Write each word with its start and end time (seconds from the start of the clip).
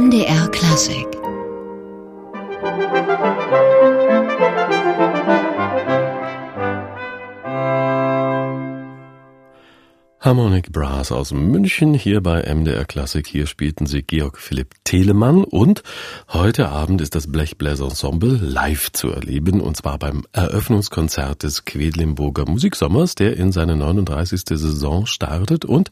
MDR 0.00 0.48
Klassik 0.48 1.19
Harmonic 10.22 10.70
Brass 10.70 11.12
aus 11.12 11.32
München 11.32 11.94
hier 11.94 12.22
bei 12.22 12.42
MDR 12.42 12.84
Klassik. 12.84 13.26
Hier 13.26 13.46
spielten 13.46 13.86
sie 13.86 14.02
Georg 14.02 14.36
Philipp 14.36 14.74
Telemann 14.84 15.44
und 15.44 15.82
heute 16.28 16.68
Abend 16.68 17.00
ist 17.00 17.14
das 17.14 17.32
Blechbläser-Ensemble 17.32 18.36
live 18.36 18.92
zu 18.92 19.08
erleben 19.08 19.62
und 19.62 19.78
zwar 19.78 19.98
beim 19.98 20.26
Eröffnungskonzert 20.32 21.42
des 21.42 21.64
Quedlinburger 21.64 22.44
Musiksommers, 22.44 23.14
der 23.14 23.38
in 23.38 23.50
seine 23.50 23.76
39. 23.76 24.42
Saison 24.46 25.06
startet 25.06 25.64
und 25.64 25.90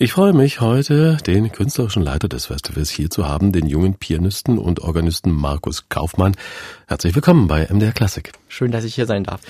ich 0.00 0.12
freue 0.12 0.32
mich 0.32 0.60
heute, 0.60 1.16
den 1.26 1.50
künstlerischen 1.50 2.04
Leiter 2.04 2.28
des 2.28 2.46
Festivals 2.46 2.88
hier 2.88 3.10
zu 3.10 3.26
haben, 3.26 3.50
den 3.50 3.66
jungen 3.66 3.94
Pianisten 3.94 4.56
und 4.56 4.78
Organisten 4.78 5.32
Markus 5.32 5.88
Kaufmann. 5.88 6.36
Herzlich 6.86 7.16
willkommen 7.16 7.48
bei 7.48 7.66
MDR 7.68 7.90
Klassik. 7.90 8.30
Schön, 8.46 8.70
dass 8.70 8.84
ich 8.84 8.94
hier 8.94 9.06
sein 9.06 9.24
darf. 9.24 9.40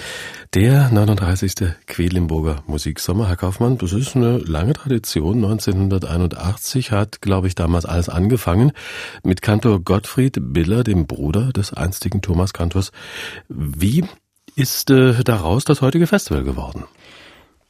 Der 0.55 0.88
39. 0.88 1.75
Quedlinburger 1.87 2.62
Musiksommer, 2.66 3.29
Herr 3.29 3.37
Kaufmann, 3.37 3.77
das 3.77 3.93
ist 3.98 4.16
eine 4.16 4.38
lange 4.38 4.73
Tradition. 4.73 5.37
1981 5.37 6.91
hat, 6.91 7.20
glaube 7.20 7.48
ich, 7.48 7.55
damals 7.55 7.84
alles 7.84 8.09
angefangen 8.09 8.73
mit 9.23 9.43
Kantor 9.43 9.80
Gottfried 9.80 10.38
Biller, 10.41 10.84
dem 10.84 11.07
Bruder 11.07 11.52
des 11.52 11.73
einstigen 11.73 12.23
Thomas 12.23 12.52
Kantors. 12.52 12.93
Wie 13.48 14.05
ist 14.57 14.91
äh, 14.91 15.23
daraus 15.24 15.65
das 15.65 15.83
heutige 15.83 16.07
Festival 16.07 16.45
geworden? 16.45 16.84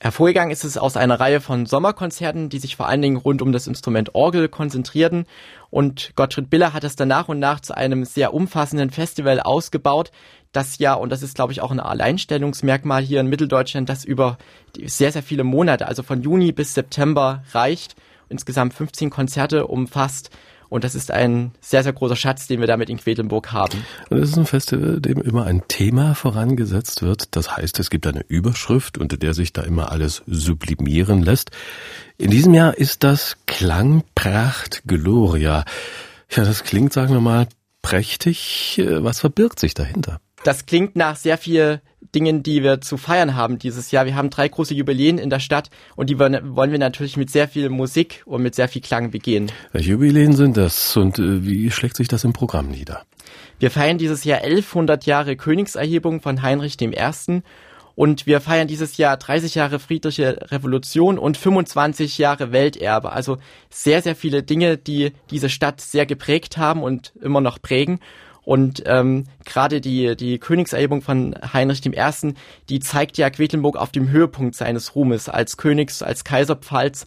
Hervorgegangen 0.00 0.52
ist 0.52 0.62
es 0.62 0.78
aus 0.78 0.96
einer 0.96 1.18
Reihe 1.18 1.40
von 1.40 1.66
Sommerkonzerten, 1.66 2.50
die 2.50 2.60
sich 2.60 2.76
vor 2.76 2.86
allen 2.86 3.02
Dingen 3.02 3.16
rund 3.16 3.42
um 3.42 3.50
das 3.50 3.66
Instrument 3.66 4.14
Orgel 4.14 4.48
konzentrierten. 4.48 5.26
Und 5.70 6.12
Gottfried 6.14 6.48
Biller 6.48 6.72
hat 6.72 6.84
es 6.84 6.94
dann 6.94 7.08
nach 7.08 7.28
und 7.28 7.40
nach 7.40 7.58
zu 7.58 7.76
einem 7.76 8.04
sehr 8.04 8.32
umfassenden 8.32 8.90
Festival 8.90 9.40
ausgebaut, 9.40 10.12
das 10.52 10.78
ja, 10.78 10.94
und 10.94 11.10
das 11.10 11.22
ist 11.22 11.34
glaube 11.34 11.52
ich 11.52 11.60
auch 11.60 11.72
ein 11.72 11.80
Alleinstellungsmerkmal 11.80 13.02
hier 13.02 13.20
in 13.20 13.26
Mitteldeutschland, 13.26 13.88
das 13.88 14.04
über 14.04 14.38
sehr, 14.82 15.10
sehr 15.10 15.22
viele 15.22 15.44
Monate, 15.44 15.88
also 15.88 16.04
von 16.04 16.22
Juni 16.22 16.52
bis 16.52 16.74
September 16.74 17.42
reicht, 17.52 17.96
insgesamt 18.28 18.74
15 18.74 19.10
Konzerte 19.10 19.66
umfasst 19.66 20.30
und 20.68 20.84
das 20.84 20.94
ist 20.94 21.10
ein 21.10 21.52
sehr, 21.60 21.82
sehr 21.82 21.92
großer 21.92 22.16
Schatz, 22.16 22.46
den 22.46 22.60
wir 22.60 22.66
damit 22.66 22.90
in 22.90 22.98
Quedlinburg 22.98 23.52
haben. 23.52 23.84
Und 24.10 24.20
das 24.20 24.30
ist 24.30 24.38
ein 24.38 24.46
Festival, 24.46 25.00
dem 25.00 25.20
immer 25.20 25.44
ein 25.44 25.62
Thema 25.68 26.14
vorangesetzt 26.14 27.02
wird. 27.02 27.36
Das 27.36 27.56
heißt, 27.56 27.78
es 27.78 27.90
gibt 27.90 28.06
eine 28.06 28.24
Überschrift, 28.28 28.98
unter 28.98 29.16
der 29.16 29.34
sich 29.34 29.52
da 29.52 29.62
immer 29.62 29.90
alles 29.90 30.22
sublimieren 30.26 31.22
lässt. 31.22 31.50
In 32.16 32.30
diesem 32.30 32.54
Jahr 32.54 32.76
ist 32.76 33.04
das 33.04 33.36
Klangpracht 33.46 34.82
Gloria. 34.86 35.64
Ja, 36.30 36.44
das 36.44 36.64
klingt, 36.64 36.92
sagen 36.92 37.14
wir 37.14 37.20
mal, 37.20 37.48
prächtig. 37.82 38.82
Was 38.84 39.20
verbirgt 39.20 39.60
sich 39.60 39.74
dahinter? 39.74 40.20
Das 40.44 40.66
klingt 40.66 40.94
nach 40.96 41.16
sehr 41.16 41.38
viel 41.38 41.80
Dingen, 42.14 42.42
die 42.42 42.62
wir 42.62 42.80
zu 42.80 42.96
feiern 42.96 43.34
haben 43.34 43.58
dieses 43.58 43.90
Jahr. 43.90 44.06
Wir 44.06 44.14
haben 44.14 44.30
drei 44.30 44.48
große 44.48 44.74
Jubiläen 44.74 45.18
in 45.18 45.30
der 45.30 45.40
Stadt 45.40 45.70
und 45.96 46.10
die 46.10 46.18
wollen 46.18 46.72
wir 46.72 46.78
natürlich 46.78 47.16
mit 47.16 47.30
sehr 47.30 47.48
viel 47.48 47.68
Musik 47.68 48.22
und 48.24 48.42
mit 48.42 48.54
sehr 48.54 48.68
viel 48.68 48.82
Klang 48.82 49.10
begehen. 49.10 49.50
Welche 49.72 49.90
Jubiläen 49.92 50.34
sind 50.34 50.56
das 50.56 50.96
und 50.96 51.18
äh, 51.18 51.44
wie 51.44 51.70
schlägt 51.70 51.96
sich 51.96 52.08
das 52.08 52.24
im 52.24 52.32
Programm 52.32 52.68
nieder? 52.68 53.02
Wir 53.58 53.70
feiern 53.70 53.98
dieses 53.98 54.24
Jahr 54.24 54.38
1100 54.38 55.04
Jahre 55.06 55.36
Königserhebung 55.36 56.20
von 56.20 56.42
Heinrich 56.42 56.80
I. 56.80 56.94
Und 57.96 58.26
wir 58.26 58.40
feiern 58.40 58.68
dieses 58.68 58.96
Jahr 58.96 59.16
30 59.16 59.56
Jahre 59.56 59.80
friedliche 59.80 60.38
Revolution 60.52 61.18
und 61.18 61.36
25 61.36 62.16
Jahre 62.16 62.52
Welterbe. 62.52 63.10
Also 63.10 63.38
sehr, 63.70 64.02
sehr 64.02 64.14
viele 64.14 64.44
Dinge, 64.44 64.78
die 64.78 65.12
diese 65.32 65.48
Stadt 65.48 65.80
sehr 65.80 66.06
geprägt 66.06 66.58
haben 66.58 66.84
und 66.84 67.12
immer 67.20 67.40
noch 67.40 67.60
prägen. 67.60 67.98
Und 68.48 68.84
ähm, 68.86 69.24
gerade 69.44 69.82
die, 69.82 70.16
die 70.16 70.38
Königserhebung 70.38 71.02
von 71.02 71.34
Heinrich 71.52 71.84
I., 71.84 72.32
die 72.70 72.80
zeigt 72.80 73.18
ja 73.18 73.28
Quedlinburg 73.28 73.76
auf 73.76 73.92
dem 73.92 74.08
Höhepunkt 74.08 74.54
seines 74.54 74.94
Ruhmes 74.94 75.28
als 75.28 75.58
Königs, 75.58 76.02
als 76.02 76.24
Kaiserpfalz. 76.24 77.04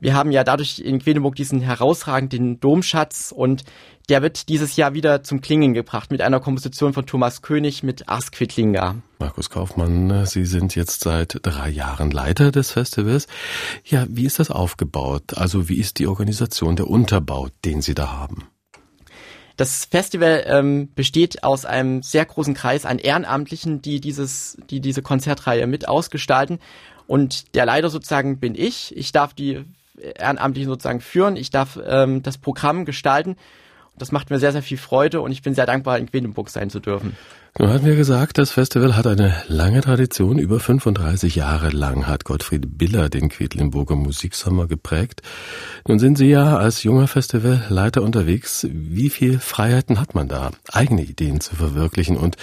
Wir 0.00 0.14
haben 0.14 0.32
ja 0.32 0.42
dadurch 0.42 0.80
in 0.80 0.98
Quedlinburg 0.98 1.36
diesen 1.36 1.60
herausragenden 1.60 2.58
Domschatz 2.58 3.30
und 3.30 3.62
der 4.08 4.20
wird 4.20 4.48
dieses 4.48 4.74
Jahr 4.74 4.92
wieder 4.92 5.22
zum 5.22 5.40
Klingen 5.40 5.74
gebracht 5.74 6.10
mit 6.10 6.22
einer 6.22 6.40
Komposition 6.40 6.92
von 6.92 7.06
Thomas 7.06 7.40
König 7.40 7.84
mit 7.84 8.08
Asquitlinga. 8.08 8.96
Markus 9.20 9.48
Kaufmann, 9.48 10.26
Sie 10.26 10.44
sind 10.44 10.74
jetzt 10.74 11.04
seit 11.04 11.38
drei 11.42 11.70
Jahren 11.70 12.10
Leiter 12.10 12.50
des 12.50 12.72
Festivals. 12.72 13.28
Ja, 13.84 14.06
wie 14.08 14.24
ist 14.24 14.40
das 14.40 14.50
aufgebaut? 14.50 15.34
Also 15.36 15.68
wie 15.68 15.78
ist 15.78 16.00
die 16.00 16.08
Organisation, 16.08 16.74
der 16.74 16.88
Unterbau, 16.88 17.46
den 17.64 17.80
Sie 17.80 17.94
da 17.94 18.10
haben? 18.10 18.49
Das 19.60 19.84
Festival 19.84 20.44
ähm, 20.46 20.88
besteht 20.94 21.44
aus 21.44 21.66
einem 21.66 22.02
sehr 22.02 22.24
großen 22.24 22.54
Kreis 22.54 22.86
an 22.86 22.98
Ehrenamtlichen, 22.98 23.82
die 23.82 24.00
dieses, 24.00 24.56
die 24.70 24.80
diese 24.80 25.02
Konzertreihe 25.02 25.66
mit 25.66 25.86
ausgestalten. 25.86 26.60
Und 27.06 27.54
der 27.54 27.66
Leiter 27.66 27.90
sozusagen 27.90 28.40
bin 28.40 28.54
ich. 28.54 28.96
Ich 28.96 29.12
darf 29.12 29.34
die 29.34 29.66
Ehrenamtlichen 29.98 30.70
sozusagen 30.70 31.02
führen. 31.02 31.36
Ich 31.36 31.50
darf 31.50 31.78
ähm, 31.86 32.22
das 32.22 32.38
Programm 32.38 32.86
gestalten. 32.86 33.36
Das 33.98 34.12
macht 34.12 34.30
mir 34.30 34.38
sehr, 34.38 34.52
sehr 34.52 34.62
viel 34.62 34.78
Freude 34.78 35.20
und 35.20 35.30
ich 35.30 35.42
bin 35.42 35.54
sehr 35.54 35.66
dankbar, 35.66 35.98
in 35.98 36.06
Quedlinburg 36.06 36.48
sein 36.48 36.70
zu 36.70 36.80
dürfen. 36.80 37.16
Nun 37.58 37.68
hatten 37.70 37.84
wir 37.84 37.96
gesagt, 37.96 38.38
das 38.38 38.52
Festival 38.52 38.96
hat 38.96 39.06
eine 39.06 39.34
lange 39.48 39.80
Tradition. 39.80 40.38
Über 40.38 40.60
35 40.60 41.34
Jahre 41.34 41.70
lang 41.70 42.06
hat 42.06 42.24
Gottfried 42.24 42.78
Biller 42.78 43.08
den 43.08 43.28
Quedlinburger 43.28 43.96
Musiksommer 43.96 44.68
geprägt. 44.68 45.22
Nun 45.86 45.98
sind 45.98 46.16
Sie 46.16 46.28
ja 46.28 46.56
als 46.56 46.84
junger 46.84 47.08
Festivalleiter 47.08 48.02
unterwegs. 48.02 48.66
Wie 48.70 49.10
viel 49.10 49.40
Freiheiten 49.40 50.00
hat 50.00 50.14
man 50.14 50.28
da, 50.28 50.52
eigene 50.72 51.02
Ideen 51.02 51.40
zu 51.40 51.56
verwirklichen 51.56 52.16
und 52.16 52.36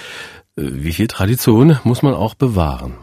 äh, 0.58 0.64
wie 0.64 0.94
viel 0.94 1.08
Tradition 1.08 1.80
muss 1.84 2.02
man 2.02 2.14
auch 2.14 2.36
bewahren? 2.36 2.96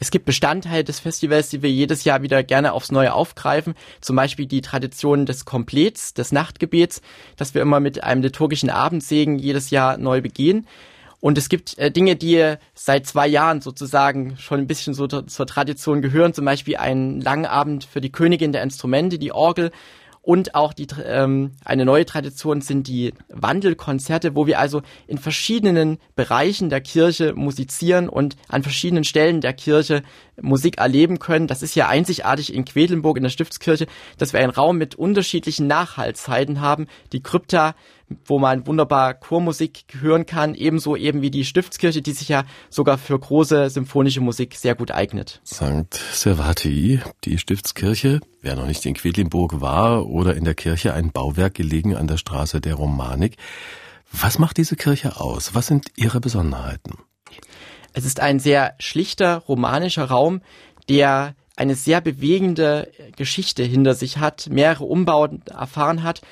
Es 0.00 0.10
gibt 0.10 0.24
Bestandteile 0.24 0.84
des 0.84 1.00
Festivals, 1.00 1.48
die 1.50 1.62
wir 1.62 1.70
jedes 1.70 2.04
Jahr 2.04 2.22
wieder 2.22 2.42
gerne 2.42 2.72
aufs 2.72 2.92
Neue 2.92 3.14
aufgreifen. 3.14 3.74
Zum 4.00 4.16
Beispiel 4.16 4.46
die 4.46 4.60
Tradition 4.60 5.26
des 5.26 5.44
Komplets, 5.44 6.14
des 6.14 6.32
Nachtgebets, 6.32 7.02
das 7.36 7.54
wir 7.54 7.62
immer 7.62 7.80
mit 7.80 8.02
einem 8.02 8.22
liturgischen 8.22 8.70
Abendsegen 8.70 9.38
jedes 9.38 9.70
Jahr 9.70 9.98
neu 9.98 10.20
begehen. 10.20 10.66
Und 11.22 11.38
es 11.38 11.48
gibt 11.48 11.78
äh, 11.78 11.92
Dinge, 11.92 12.16
die 12.16 12.56
seit 12.74 13.06
zwei 13.06 13.28
Jahren 13.28 13.60
sozusagen 13.60 14.36
schon 14.38 14.58
ein 14.58 14.66
bisschen 14.66 14.92
so 14.92 15.06
zur 15.06 15.46
Tradition 15.46 16.02
gehören. 16.02 16.34
Zum 16.34 16.44
Beispiel 16.44 16.78
einen 16.78 17.20
langen 17.20 17.46
Abend 17.46 17.84
für 17.84 18.00
die 18.00 18.10
Königin 18.10 18.50
der 18.50 18.64
Instrumente, 18.64 19.20
die 19.20 19.30
Orgel. 19.30 19.70
Und 20.24 20.54
auch 20.54 20.72
die, 20.72 20.86
ähm, 21.04 21.50
eine 21.64 21.84
neue 21.84 22.06
Tradition 22.06 22.60
sind 22.60 22.86
die 22.86 23.12
Wandelkonzerte, 23.28 24.36
wo 24.36 24.46
wir 24.46 24.60
also 24.60 24.82
in 25.08 25.18
verschiedenen 25.18 25.98
Bereichen 26.14 26.70
der 26.70 26.80
Kirche 26.80 27.34
musizieren 27.34 28.08
und 28.08 28.36
an 28.48 28.62
verschiedenen 28.62 29.02
Stellen 29.02 29.40
der 29.40 29.52
Kirche 29.52 30.04
Musik 30.40 30.78
erleben 30.78 31.18
können. 31.18 31.48
Das 31.48 31.62
ist 31.62 31.74
ja 31.74 31.88
einzigartig 31.88 32.54
in 32.54 32.64
Quedlinburg 32.64 33.16
in 33.16 33.24
der 33.24 33.30
Stiftskirche, 33.30 33.88
dass 34.16 34.32
wir 34.32 34.38
einen 34.38 34.50
Raum 34.50 34.78
mit 34.78 34.94
unterschiedlichen 34.94 35.66
Nachhaltszeiten 35.66 36.60
haben. 36.60 36.86
Die 37.12 37.22
Krypta 37.22 37.74
wo 38.24 38.38
man 38.38 38.66
wunderbar 38.66 39.14
Chormusik 39.14 39.84
hören 40.00 40.26
kann, 40.26 40.54
ebenso 40.54 40.96
eben 40.96 41.22
wie 41.22 41.30
die 41.30 41.44
Stiftskirche, 41.44 42.02
die 42.02 42.12
sich 42.12 42.28
ja 42.28 42.44
sogar 42.70 42.98
für 42.98 43.18
große 43.18 43.70
symphonische 43.70 44.20
Musik 44.20 44.54
sehr 44.54 44.74
gut 44.74 44.90
eignet. 44.90 45.40
St. 45.46 45.94
Servati, 46.12 47.00
die 47.24 47.38
Stiftskirche, 47.38 48.20
wer 48.40 48.56
noch 48.56 48.66
nicht 48.66 48.84
in 48.86 48.94
Quedlinburg 48.94 49.60
war 49.60 50.06
oder 50.06 50.34
in 50.34 50.44
der 50.44 50.54
Kirche 50.54 50.94
ein 50.94 51.12
Bauwerk 51.12 51.54
gelegen 51.54 51.96
an 51.96 52.06
der 52.06 52.16
Straße 52.16 52.60
der 52.60 52.74
Romanik. 52.74 53.36
Was 54.12 54.38
macht 54.38 54.56
diese 54.58 54.76
Kirche 54.76 55.20
aus? 55.20 55.54
Was 55.54 55.66
sind 55.66 55.86
ihre 55.96 56.20
Besonderheiten? 56.20 56.98
Es 57.92 58.04
ist 58.04 58.20
ein 58.20 58.38
sehr 58.38 58.74
schlichter 58.78 59.38
romanischer 59.38 60.04
Raum, 60.04 60.40
der 60.88 61.34
eine 61.56 61.74
sehr 61.74 62.00
bewegende 62.00 62.90
Geschichte 63.16 63.62
hinter 63.62 63.94
sich 63.94 64.18
hat, 64.18 64.48
mehrere 64.50 64.84
Umbauten 64.84 65.42
erfahren 65.46 66.02
hat 66.02 66.22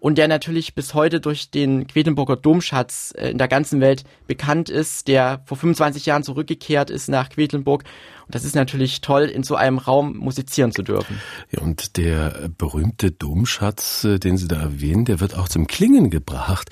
und 0.00 0.16
der 0.16 0.28
natürlich 0.28 0.74
bis 0.74 0.94
heute 0.94 1.20
durch 1.20 1.50
den 1.50 1.86
Quedlinburger 1.86 2.36
Domschatz 2.36 3.14
äh, 3.16 3.30
in 3.30 3.38
der 3.38 3.48
ganzen 3.48 3.80
Welt 3.80 4.04
bekannt 4.26 4.70
ist, 4.70 5.06
der 5.06 5.42
vor 5.44 5.56
25 5.56 6.06
Jahren 6.06 6.24
zurückgekehrt 6.24 6.90
ist 6.90 7.08
nach 7.08 7.28
Quedlinburg. 7.28 7.84
Und 8.26 8.34
das 8.34 8.44
ist 8.44 8.54
natürlich 8.54 9.02
toll, 9.02 9.24
in 9.24 9.42
so 9.42 9.56
einem 9.56 9.78
Raum 9.78 10.16
musizieren 10.16 10.72
zu 10.72 10.82
dürfen. 10.82 11.20
Ja, 11.50 11.60
und 11.60 11.96
der 11.98 12.48
berühmte 12.56 13.10
Domschatz, 13.12 14.04
äh, 14.04 14.18
den 14.18 14.38
Sie 14.38 14.48
da 14.48 14.56
erwähnen, 14.56 15.04
der 15.04 15.20
wird 15.20 15.36
auch 15.36 15.48
zum 15.48 15.66
Klingen 15.66 16.10
gebracht. 16.10 16.70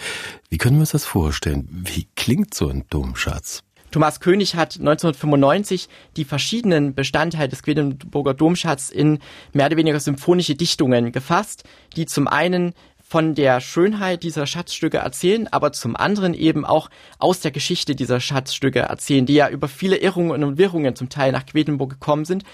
Wie 0.48 0.56
können 0.56 0.76
wir 0.76 0.80
uns 0.80 0.92
das 0.92 1.04
vorstellen? 1.04 1.68
Wie 1.70 2.08
klingt 2.16 2.54
so 2.54 2.68
ein 2.68 2.84
Domschatz? 2.88 3.62
Thomas 3.90 4.20
König 4.20 4.54
hat 4.54 4.78
1995 4.78 5.88
die 6.16 6.24
verschiedenen 6.24 6.94
Bestandteile 6.94 7.48
des 7.48 7.62
Quedlinburger 7.62 8.34
Domschatz 8.34 8.90
in 8.90 9.18
mehr 9.54 9.66
oder 9.66 9.78
weniger 9.78 9.98
symphonische 9.98 10.54
Dichtungen 10.54 11.10
gefasst, 11.10 11.64
die 11.96 12.04
zum 12.04 12.28
einen 12.28 12.74
von 13.08 13.34
der 13.34 13.62
Schönheit 13.62 14.22
dieser 14.22 14.46
Schatzstücke 14.46 14.98
erzählen, 14.98 15.48
aber 15.50 15.72
zum 15.72 15.96
anderen 15.96 16.34
eben 16.34 16.66
auch 16.66 16.90
aus 17.18 17.40
der 17.40 17.50
Geschichte 17.50 17.94
dieser 17.96 18.20
Schatzstücke 18.20 18.80
erzählen, 18.80 19.24
die 19.24 19.34
ja 19.34 19.48
über 19.48 19.66
viele 19.66 19.96
Irrungen 19.96 20.44
und 20.44 20.58
Wirrungen 20.58 20.94
zum 20.94 21.08
Teil 21.08 21.32
nach 21.32 21.46
Quedlinburg 21.46 21.88
gekommen 21.88 22.26
sind. 22.26 22.44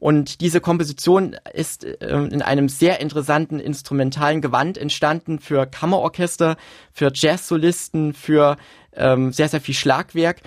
Und 0.00 0.40
diese 0.40 0.60
Komposition 0.60 1.36
ist 1.52 1.84
äh, 1.84 1.94
in 2.08 2.42
einem 2.42 2.68
sehr 2.68 3.00
interessanten 3.00 3.60
instrumentalen 3.60 4.40
Gewand 4.40 4.78
entstanden 4.78 5.38
für 5.38 5.66
Kammerorchester, 5.66 6.56
für 6.92 7.12
Jazzsolisten, 7.14 8.12
für 8.12 8.56
ähm, 8.96 9.32
sehr, 9.32 9.48
sehr 9.48 9.60
viel 9.60 9.74
Schlagwerk 9.74 10.40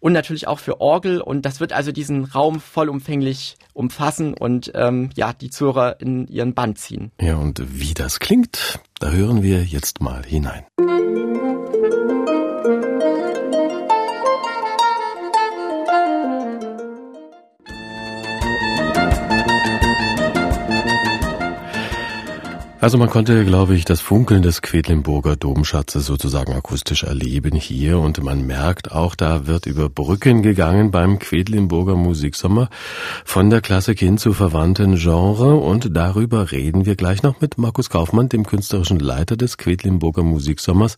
und 0.00 0.12
natürlich 0.12 0.46
auch 0.48 0.58
für 0.58 0.80
Orgel. 0.80 1.20
Und 1.20 1.42
das 1.42 1.60
wird 1.60 1.72
also 1.72 1.92
diesen 1.92 2.24
Raum 2.24 2.60
vollumfänglich 2.60 3.56
umfassen 3.72 4.34
und 4.34 4.72
ähm, 4.74 5.10
ja, 5.14 5.32
die 5.32 5.50
Zuhörer 5.50 6.00
in 6.00 6.26
ihren 6.28 6.54
Band 6.54 6.78
ziehen. 6.78 7.12
Ja, 7.20 7.36
und 7.36 7.62
wie 7.80 7.94
das 7.94 8.20
klingt, 8.20 8.80
da 9.00 9.10
hören 9.10 9.42
wir 9.42 9.64
jetzt 9.64 10.00
mal 10.00 10.24
hinein. 10.24 10.64
Also 22.88 22.96
man 22.96 23.10
konnte, 23.10 23.44
glaube 23.44 23.74
ich, 23.74 23.84
das 23.84 24.00
Funkeln 24.00 24.40
des 24.40 24.62
Quedlinburger 24.62 25.36
Domschatzes 25.36 26.06
sozusagen 26.06 26.54
akustisch 26.54 27.02
erleben 27.02 27.54
hier 27.54 27.98
und 27.98 28.24
man 28.24 28.46
merkt 28.46 28.92
auch, 28.92 29.14
da 29.14 29.46
wird 29.46 29.66
über 29.66 29.90
Brücken 29.90 30.40
gegangen 30.40 30.90
beim 30.90 31.18
Quedlinburger 31.18 31.96
Musiksommer 31.96 32.70
von 33.26 33.50
der 33.50 33.60
Klassik 33.60 33.98
hin 33.98 34.16
zu 34.16 34.32
verwandten 34.32 34.96
Genre 34.96 35.56
und 35.56 35.94
darüber 35.94 36.50
reden 36.50 36.86
wir 36.86 36.96
gleich 36.96 37.22
noch 37.22 37.42
mit 37.42 37.58
Markus 37.58 37.90
Kaufmann, 37.90 38.30
dem 38.30 38.46
künstlerischen 38.46 39.00
Leiter 39.00 39.36
des 39.36 39.58
Quedlinburger 39.58 40.22
Musiksommers. 40.22 40.96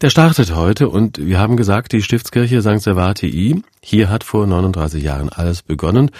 Der 0.00 0.08
startet 0.08 0.56
heute 0.56 0.88
und 0.88 1.18
wir 1.18 1.38
haben 1.38 1.58
gesagt, 1.58 1.92
die 1.92 2.00
Stiftskirche 2.00 2.62
St. 2.62 2.80
Servatii, 2.80 3.62
hier 3.82 4.08
hat 4.08 4.24
vor 4.24 4.46
39 4.46 5.02
Jahren 5.02 5.28
alles 5.28 5.60
begonnen 5.60 6.10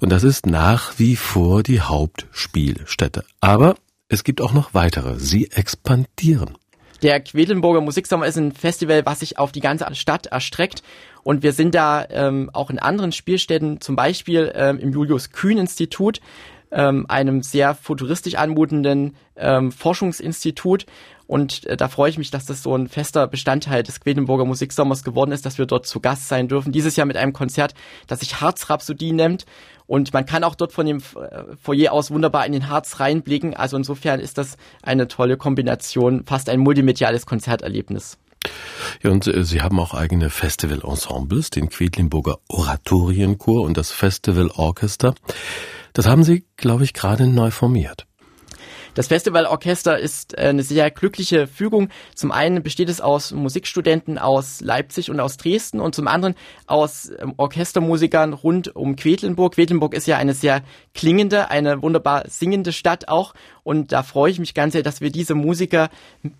und 0.00 0.12
das 0.12 0.22
ist 0.22 0.44
nach 0.44 0.98
wie 0.98 1.16
vor 1.16 1.62
die 1.62 1.80
Hauptspielstätte. 1.80 3.24
Aber 3.40 3.76
es 4.08 4.24
gibt 4.24 4.40
auch 4.40 4.52
noch 4.52 4.74
weitere. 4.74 5.18
Sie 5.18 5.50
expandieren. 5.50 6.56
Der 7.02 7.20
Quedlinburger 7.20 7.80
Musiksommer 7.80 8.26
ist 8.26 8.36
ein 8.36 8.52
Festival, 8.52 9.04
was 9.04 9.20
sich 9.20 9.38
auf 9.38 9.52
die 9.52 9.60
ganze 9.60 9.94
Stadt 9.94 10.26
erstreckt. 10.26 10.82
Und 11.22 11.42
wir 11.42 11.52
sind 11.52 11.74
da 11.74 12.06
ähm, 12.08 12.50
auch 12.52 12.70
in 12.70 12.78
anderen 12.78 13.12
Spielstätten, 13.12 13.80
zum 13.80 13.96
Beispiel 13.96 14.52
ähm, 14.54 14.78
im 14.78 14.92
Julius 14.92 15.30
Kühn 15.30 15.58
Institut, 15.58 16.20
ähm, 16.70 17.06
einem 17.08 17.42
sehr 17.42 17.74
futuristisch 17.74 18.34
anmutenden 18.34 19.16
ähm, 19.36 19.72
Forschungsinstitut. 19.72 20.86
Und 21.26 21.66
äh, 21.66 21.76
da 21.76 21.88
freue 21.88 22.10
ich 22.10 22.18
mich, 22.18 22.30
dass 22.30 22.46
das 22.46 22.62
so 22.62 22.76
ein 22.76 22.88
fester 22.88 23.26
Bestandteil 23.26 23.82
des 23.82 24.00
Quedlinburger 24.00 24.44
Musiksommers 24.44 25.02
geworden 25.04 25.32
ist, 25.32 25.46
dass 25.46 25.58
wir 25.58 25.66
dort 25.66 25.86
zu 25.86 26.00
Gast 26.00 26.28
sein 26.28 26.48
dürfen. 26.48 26.72
Dieses 26.72 26.96
Jahr 26.96 27.06
mit 27.06 27.16
einem 27.16 27.32
Konzert, 27.32 27.74
das 28.06 28.20
sich 28.20 28.40
Harzrhapsodie 28.40 29.12
nennt. 29.12 29.46
Und 29.86 30.12
man 30.12 30.24
kann 30.24 30.44
auch 30.44 30.54
dort 30.54 30.72
von 30.72 30.86
dem 30.86 30.98
äh, 30.98 31.56
Foyer 31.60 31.92
aus 31.92 32.10
wunderbar 32.10 32.46
in 32.46 32.52
den 32.52 32.68
Harz 32.68 33.00
reinblicken. 33.00 33.54
Also 33.54 33.76
insofern 33.76 34.20
ist 34.20 34.38
das 34.38 34.56
eine 34.82 35.08
tolle 35.08 35.36
Kombination, 35.36 36.24
fast 36.24 36.48
ein 36.48 36.60
multimediales 36.60 37.26
Konzerterlebnis. 37.26 38.18
Ja, 39.02 39.10
und 39.10 39.26
äh, 39.26 39.44
Sie 39.44 39.62
haben 39.62 39.78
auch 39.80 39.94
eigene 39.94 40.30
Festival-Ensembles, 40.30 41.50
den 41.50 41.68
Quedlinburger 41.68 42.38
Oratorienchor 42.48 43.62
und 43.62 43.76
das 43.76 43.90
Festival 43.90 44.50
Orchester. 44.54 45.14
Das 45.92 46.06
haben 46.06 46.24
Sie, 46.24 46.44
glaube 46.56 46.84
ich, 46.84 46.92
gerade 46.92 47.26
neu 47.26 47.50
formiert. 47.50 48.06
Das 48.94 49.08
Festivalorchester 49.08 49.98
ist 49.98 50.38
äh, 50.38 50.42
eine 50.42 50.62
sehr 50.62 50.90
glückliche 50.90 51.46
Fügung. 51.46 51.88
Zum 52.14 52.30
einen 52.30 52.62
besteht 52.62 52.88
es 52.88 53.00
aus 53.00 53.32
Musikstudenten 53.32 54.18
aus 54.18 54.60
Leipzig 54.60 55.10
und 55.10 55.20
aus 55.20 55.36
Dresden 55.36 55.80
und 55.80 55.94
zum 55.94 56.06
anderen 56.06 56.34
aus 56.66 57.10
ähm, 57.18 57.34
Orchestermusikern 57.36 58.32
rund 58.32 58.74
um 58.74 58.96
Quedlinburg. 58.96 59.54
Quedlinburg 59.54 59.94
ist 59.94 60.06
ja 60.06 60.16
eine 60.16 60.34
sehr 60.34 60.62
klingende, 60.94 61.50
eine 61.50 61.82
wunderbar 61.82 62.24
singende 62.28 62.72
Stadt 62.72 63.08
auch 63.08 63.34
und 63.64 63.92
da 63.92 64.02
freue 64.02 64.30
ich 64.30 64.38
mich 64.38 64.54
ganz 64.54 64.74
sehr, 64.74 64.82
dass 64.82 65.00
wir 65.00 65.10
diese 65.10 65.34
Musiker 65.34 65.88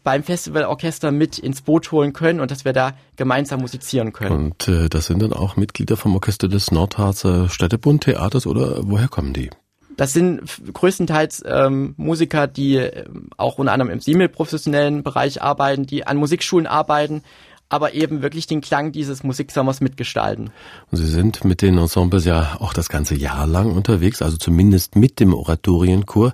beim 0.05 0.23
Festivalorchester 0.23 1.11
mit 1.11 1.39
ins 1.39 1.63
Boot 1.63 1.91
holen 1.91 2.13
können 2.13 2.41
und 2.41 2.51
dass 2.51 2.65
wir 2.65 2.73
da 2.73 2.93
gemeinsam 3.17 3.61
musizieren 3.61 4.13
können. 4.13 4.47
Und 4.47 4.69
äh, 4.69 4.89
das 4.89 5.07
sind 5.07 5.23
dann 5.23 5.33
auch 5.33 5.57
Mitglieder 5.57 5.97
vom 5.97 6.15
Orchester 6.15 6.49
des 6.49 6.71
Nordharzer 6.71 7.49
Städtebund 7.49 8.05
Theaters 8.05 8.47
oder 8.47 8.81
woher 8.83 9.09
kommen 9.09 9.33
die? 9.33 9.51
Das 9.97 10.13
sind 10.13 10.43
größtenteils 10.73 11.45
ähm, 11.47 11.95
Musiker, 11.97 12.47
die 12.47 12.77
ähm, 12.77 13.29
auch 13.37 13.59
unter 13.59 13.73
anderem 13.73 13.93
im 13.93 14.01
semi-professionellen 14.01 15.03
Bereich 15.03 15.43
arbeiten, 15.43 15.87
die 15.87 16.07
an 16.07 16.17
Musikschulen 16.17 16.67
arbeiten, 16.67 17.23
aber 17.69 17.95
eben 17.95 18.23
wirklich 18.23 18.47
den 18.47 18.61
Klang 18.61 18.93
dieses 18.93 19.23
Musiksommers 19.23 19.81
mitgestalten. 19.81 20.51
Und 20.91 20.99
Sie 20.99 21.07
sind 21.07 21.45
mit 21.45 21.63
den 21.63 21.79
Ensembles 21.79 22.25
ja 22.25 22.57
auch 22.61 22.73
das 22.73 22.89
ganze 22.89 23.15
Jahr 23.15 23.47
lang 23.47 23.73
unterwegs, 23.73 24.23
also 24.23 24.37
zumindest 24.37 24.97
mit 24.97 25.21
dem 25.21 25.33
Oratorienchor. 25.33 26.33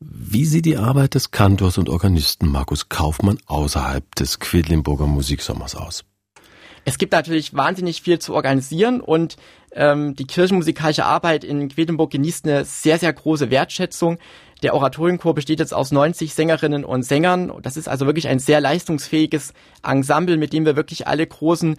Wie 0.00 0.44
sieht 0.44 0.66
die 0.66 0.76
Arbeit 0.76 1.14
des 1.14 1.30
Kantors 1.30 1.78
und 1.78 1.88
Organisten 1.88 2.48
Markus 2.48 2.88
Kaufmann 2.88 3.38
außerhalb 3.46 4.14
des 4.14 4.38
Quedlinburger 4.40 5.06
Musiksommers 5.06 5.74
aus? 5.74 6.04
Es 6.84 6.98
gibt 6.98 7.12
natürlich 7.12 7.52
wahnsinnig 7.54 8.00
viel 8.00 8.20
zu 8.20 8.32
organisieren 8.32 9.00
und 9.00 9.36
ähm, 9.76 10.16
die 10.16 10.26
kirchenmusikalische 10.26 11.04
Arbeit 11.04 11.44
in 11.44 11.68
Quedlinburg 11.68 12.10
genießt 12.10 12.46
eine 12.46 12.64
sehr, 12.64 12.98
sehr 12.98 13.12
große 13.12 13.50
Wertschätzung. 13.50 14.18
Der 14.62 14.74
Oratorienchor 14.74 15.34
besteht 15.34 15.60
jetzt 15.60 15.74
aus 15.74 15.92
90 15.92 16.32
Sängerinnen 16.32 16.84
und 16.84 17.02
Sängern. 17.02 17.52
Das 17.60 17.76
ist 17.76 17.88
also 17.88 18.06
wirklich 18.06 18.26
ein 18.28 18.38
sehr 18.38 18.60
leistungsfähiges 18.60 19.52
Ensemble, 19.86 20.38
mit 20.38 20.54
dem 20.54 20.64
wir 20.64 20.76
wirklich 20.76 21.06
alle 21.06 21.26
großen 21.26 21.76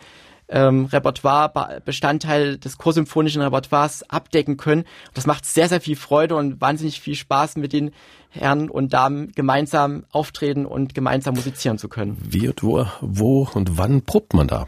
ähm, 0.50 0.86
Repertoire, 0.86 1.82
Bestandteil 1.84 2.58
des 2.58 2.78
chorsymphonischen 2.78 3.42
Repertoires 3.42 4.08
abdecken 4.10 4.58
können. 4.58 4.86
Das 5.16 5.26
macht 5.26 5.46
sehr, 5.46 5.68
sehr 5.68 5.82
viel 5.82 5.96
Freude 5.96 6.36
und 6.36 6.62
wahnsinnig 6.62 7.02
viel 7.02 7.16
Spaß 7.16 7.58
mit 7.58 7.74
den 7.74 7.92
Herren 8.30 8.70
und 8.70 8.94
Damen 8.94 9.32
gemeinsam 9.32 10.06
auftreten 10.12 10.68
und 10.68 10.94
gemeinsam 10.94 11.34
musizieren 11.34 11.80
zu 11.80 11.90
können. 11.90 12.18
Wie 12.22 12.52
wo, 12.62 12.86
wo 13.02 13.50
und 13.54 13.78
wann 13.80 14.04
probt 14.04 14.36
man 14.36 14.48
da? 14.48 14.68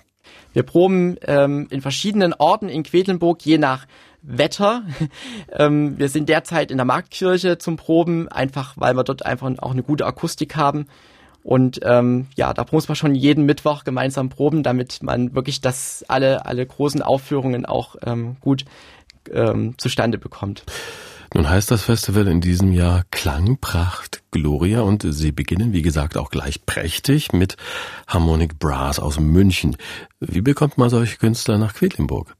Wir 0.53 0.63
proben 0.63 1.17
ähm, 1.25 1.67
in 1.69 1.81
verschiedenen 1.81 2.33
Orten 2.33 2.69
in 2.69 2.83
Quedlinburg, 2.83 3.45
je 3.45 3.57
nach 3.57 3.85
Wetter. 4.21 4.83
ähm, 5.51 5.97
wir 5.97 6.09
sind 6.09 6.29
derzeit 6.29 6.71
in 6.71 6.77
der 6.77 6.85
Marktkirche 6.85 7.57
zum 7.57 7.77
Proben, 7.77 8.27
einfach 8.27 8.73
weil 8.77 8.95
wir 8.95 9.03
dort 9.03 9.25
einfach 9.25 9.51
auch 9.59 9.71
eine 9.71 9.83
gute 9.83 10.05
Akustik 10.05 10.55
haben. 10.55 10.87
Und 11.43 11.79
ähm, 11.83 12.27
ja, 12.35 12.53
da 12.53 12.65
muss 12.71 12.87
man 12.89 12.95
schon 12.95 13.15
jeden 13.15 13.45
Mittwoch 13.45 13.83
gemeinsam 13.83 14.29
proben, 14.29 14.61
damit 14.61 15.01
man 15.01 15.33
wirklich 15.35 15.61
das 15.61 16.03
alle 16.07 16.45
alle 16.45 16.65
großen 16.65 17.01
Aufführungen 17.01 17.65
auch 17.65 17.95
ähm, 18.05 18.35
gut 18.41 18.65
ähm, 19.31 19.75
zustande 19.77 20.17
bekommt. 20.17 20.63
Nun 21.33 21.47
heißt 21.47 21.69
das 21.69 21.83
Festival 21.83 22.27
in 22.27 22.41
diesem 22.41 22.71
Jahr 22.71 23.03
Klangpracht 23.11 24.23
Gloria 24.31 24.81
und 24.81 25.05
Sie 25.07 25.31
beginnen, 25.31 25.73
wie 25.73 25.83
gesagt, 25.83 26.17
auch 26.17 26.31
gleich 26.31 26.65
prächtig 26.65 27.33
mit 27.33 27.55
Harmonic 28.07 28.57
Brass 28.57 28.99
aus 28.99 29.19
München. 29.19 29.77
Wie 30.19 30.41
bekommt 30.41 30.79
man 30.79 30.89
solche 30.89 31.17
Künstler 31.17 31.59
nach 31.59 31.75
Quedlinburg? 31.75 32.35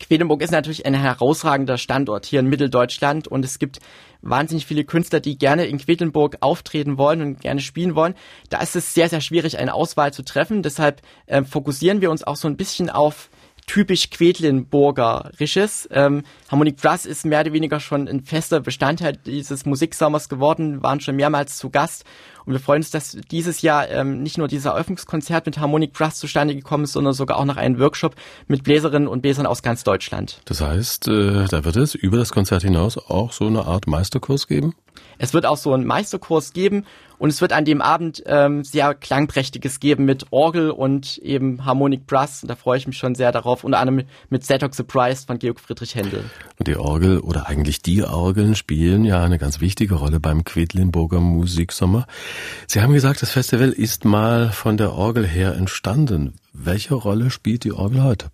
Quedlinburg 0.00 0.42
ist 0.42 0.52
natürlich 0.52 0.86
ein 0.86 0.94
herausragender 0.94 1.76
Standort 1.76 2.24
hier 2.24 2.40
in 2.40 2.46
Mitteldeutschland 2.46 3.28
und 3.28 3.44
es 3.44 3.58
gibt 3.58 3.80
wahnsinnig 4.22 4.64
viele 4.64 4.84
Künstler, 4.84 5.20
die 5.20 5.36
gerne 5.36 5.66
in 5.66 5.78
Quedlinburg 5.78 6.38
auftreten 6.40 6.98
wollen 6.98 7.20
und 7.20 7.40
gerne 7.40 7.60
spielen 7.60 7.94
wollen. 7.94 8.14
Da 8.48 8.60
ist 8.60 8.76
es 8.76 8.94
sehr, 8.94 9.08
sehr 9.08 9.20
schwierig, 9.20 9.58
eine 9.58 9.74
Auswahl 9.74 10.12
zu 10.12 10.22
treffen. 10.22 10.62
Deshalb 10.62 11.02
äh, 11.26 11.44
fokussieren 11.44 12.00
wir 12.00 12.10
uns 12.10 12.24
auch 12.24 12.36
so 12.36 12.48
ein 12.48 12.56
bisschen 12.56 12.90
auf 12.90 13.28
typisch 13.68 14.10
Quedlinburgerisches. 14.10 15.88
Ähm, 15.92 16.24
Harmonic 16.50 16.78
Brass 16.78 17.06
ist 17.06 17.24
mehr 17.24 17.42
oder 17.42 17.52
weniger 17.52 17.78
schon 17.78 18.08
ein 18.08 18.24
fester 18.24 18.58
Bestandteil 18.60 19.16
dieses 19.16 19.64
Musiksommers 19.66 20.28
geworden, 20.28 20.82
waren 20.82 20.98
schon 21.00 21.14
mehrmals 21.14 21.58
zu 21.58 21.70
Gast 21.70 22.04
und 22.48 22.54
wir 22.54 22.60
freuen 22.60 22.80
uns, 22.80 22.90
dass 22.90 23.14
dieses 23.30 23.60
Jahr 23.60 23.90
ähm, 23.90 24.22
nicht 24.22 24.38
nur 24.38 24.48
dieser 24.48 24.70
Eröffnungskonzert 24.70 25.44
mit 25.44 25.58
Harmonic 25.58 25.92
Brass 25.92 26.16
zustande 26.16 26.54
gekommen 26.54 26.84
ist, 26.84 26.94
sondern 26.94 27.12
sogar 27.12 27.36
auch 27.36 27.44
noch 27.44 27.58
einen 27.58 27.78
Workshop 27.78 28.14
mit 28.46 28.64
Bläserinnen 28.64 29.06
und 29.06 29.20
Bläsern 29.20 29.44
aus 29.44 29.62
ganz 29.62 29.84
Deutschland. 29.84 30.40
Das 30.46 30.62
heißt, 30.62 31.08
äh, 31.08 31.44
da 31.44 31.66
wird 31.66 31.76
es 31.76 31.94
über 31.94 32.16
das 32.16 32.32
Konzert 32.32 32.62
hinaus 32.62 32.96
auch 32.96 33.32
so 33.32 33.46
eine 33.46 33.66
Art 33.66 33.86
Meisterkurs 33.86 34.46
geben? 34.46 34.74
Es 35.18 35.34
wird 35.34 35.44
auch 35.44 35.58
so 35.58 35.74
einen 35.74 35.84
Meisterkurs 35.84 36.54
geben 36.54 36.86
und 37.18 37.30
es 37.30 37.40
wird 37.40 37.52
an 37.52 37.64
dem 37.64 37.80
Abend 37.80 38.22
ähm, 38.26 38.64
sehr 38.64 38.94
klangprächtiges 38.94 39.80
geben 39.80 40.04
mit 40.04 40.26
Orgel 40.30 40.70
und 40.70 41.18
eben 41.18 41.64
Harmonic 41.64 42.06
Brass. 42.06 42.44
Da 42.46 42.54
freue 42.54 42.78
ich 42.78 42.86
mich 42.86 42.96
schon 42.96 43.14
sehr 43.14 43.32
darauf, 43.32 43.64
unter 43.64 43.78
anderem 43.78 44.06
mit 44.30 44.44
Set 44.44 44.58
Surprise 44.74 45.26
von 45.26 45.38
Georg 45.38 45.60
Friedrich 45.60 45.94
Händel. 45.94 46.24
Und 46.58 46.68
die 46.68 46.76
Orgel 46.76 47.18
oder 47.18 47.48
eigentlich 47.48 47.82
die 47.82 48.02
Orgeln 48.02 48.54
spielen 48.54 49.04
ja 49.04 49.22
eine 49.22 49.38
ganz 49.38 49.60
wichtige 49.60 49.96
Rolle 49.96 50.20
beim 50.20 50.44
Quedlinburger 50.44 51.20
Musiksommer. 51.20 52.06
Sie 52.66 52.80
haben 52.80 52.92
gesagt, 52.92 53.22
das 53.22 53.30
Festival 53.30 53.70
ist 53.70 54.04
mal 54.04 54.50
von 54.50 54.76
der 54.76 54.92
Orgel 54.92 55.26
her 55.26 55.54
entstanden. 55.54 56.36
Welche 56.52 56.94
Rolle 56.94 57.30
spielt 57.30 57.64
die 57.64 57.72
Orgel 57.72 58.02
heute? 58.02 58.30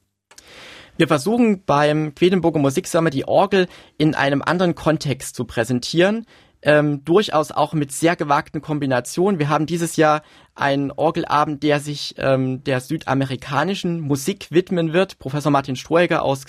Wir 0.97 1.09
versuchen 1.09 1.65
beim 1.65 2.15
Quedlinburger 2.15 2.61
Musiksommer 2.61 3.11
die 3.11 3.27
Orgel 3.27 3.67
in 3.99 4.15
einem 4.15 4.43
anderen 4.43 4.75
Kontext 4.75 5.35
zu 5.35 5.45
präsentieren 5.45 6.25
ähm, 6.65 7.05
durchaus 7.05 7.53
auch 7.53 7.75
mit 7.75 7.93
sehr 7.93 8.17
gewagten 8.17 8.63
Kombinationen. 8.63 9.39
Wir 9.39 9.51
haben 9.51 9.67
dieses 9.67 9.97
Jahr 9.97 10.23
einen 10.55 10.91
Orgelabend, 10.91 11.63
der 11.63 11.79
sich 11.79 12.15
ähm, 12.19 12.65
der 12.65 12.81
südamerikanischen 12.81 14.01
Musik 14.01 14.49
widmen 14.51 14.93
wird. 14.93 15.19
Professor 15.19 15.53
Martin 15.53 15.77
Stroheger 15.77 16.23
aus 16.23 16.45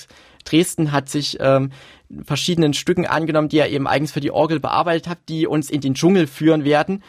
Dresden 0.45 0.91
hat 0.91 1.10
sich 1.10 1.38
ähm, 1.41 1.72
verschiedenen 2.24 2.74
Stücken 2.74 3.05
angenommen, 3.05 3.50
die 3.50 3.60
er 3.60 3.69
eben 3.69 3.88
eigens 3.88 4.13
für 4.13 4.22
die 4.22 4.31
Orgel 4.31 4.60
bearbeitet 4.60 5.07
hat, 5.07 5.17
die 5.27 5.48
uns 5.48 5.69
in 5.69 5.81
den 5.81 5.95
Dschungel 5.95 6.27
führen 6.27 6.63
werden. 6.63 7.03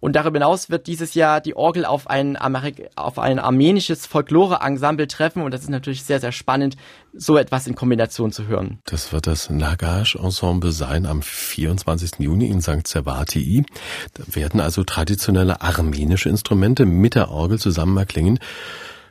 Und 0.00 0.14
darüber 0.14 0.38
hinaus 0.38 0.70
wird 0.70 0.86
dieses 0.86 1.14
Jahr 1.14 1.40
die 1.40 1.56
Orgel 1.56 1.84
auf 1.84 2.08
ein, 2.08 2.36
Amerik 2.36 2.88
auf 2.96 3.18
ein 3.18 3.38
armenisches 3.38 4.06
Folklore-Ensemble 4.06 5.08
treffen. 5.08 5.42
Und 5.42 5.52
das 5.52 5.62
ist 5.62 5.70
natürlich 5.70 6.04
sehr, 6.04 6.20
sehr 6.20 6.32
spannend, 6.32 6.76
so 7.12 7.36
etwas 7.36 7.66
in 7.66 7.74
Kombination 7.74 8.32
zu 8.32 8.46
hören. 8.46 8.78
Das 8.84 9.12
wird 9.12 9.26
das 9.26 9.50
Nagash-Ensemble 9.50 10.72
sein 10.72 11.06
am 11.06 11.22
24. 11.22 12.18
Juni 12.18 12.46
in 12.46 12.60
St. 12.60 12.86
Servatii. 12.86 13.64
Da 14.14 14.22
werden 14.34 14.60
also 14.60 14.84
traditionelle 14.84 15.60
armenische 15.62 16.28
Instrumente 16.28 16.86
mit 16.86 17.14
der 17.14 17.30
Orgel 17.30 17.58
zusammen 17.58 17.96
erklingen. 17.96 18.38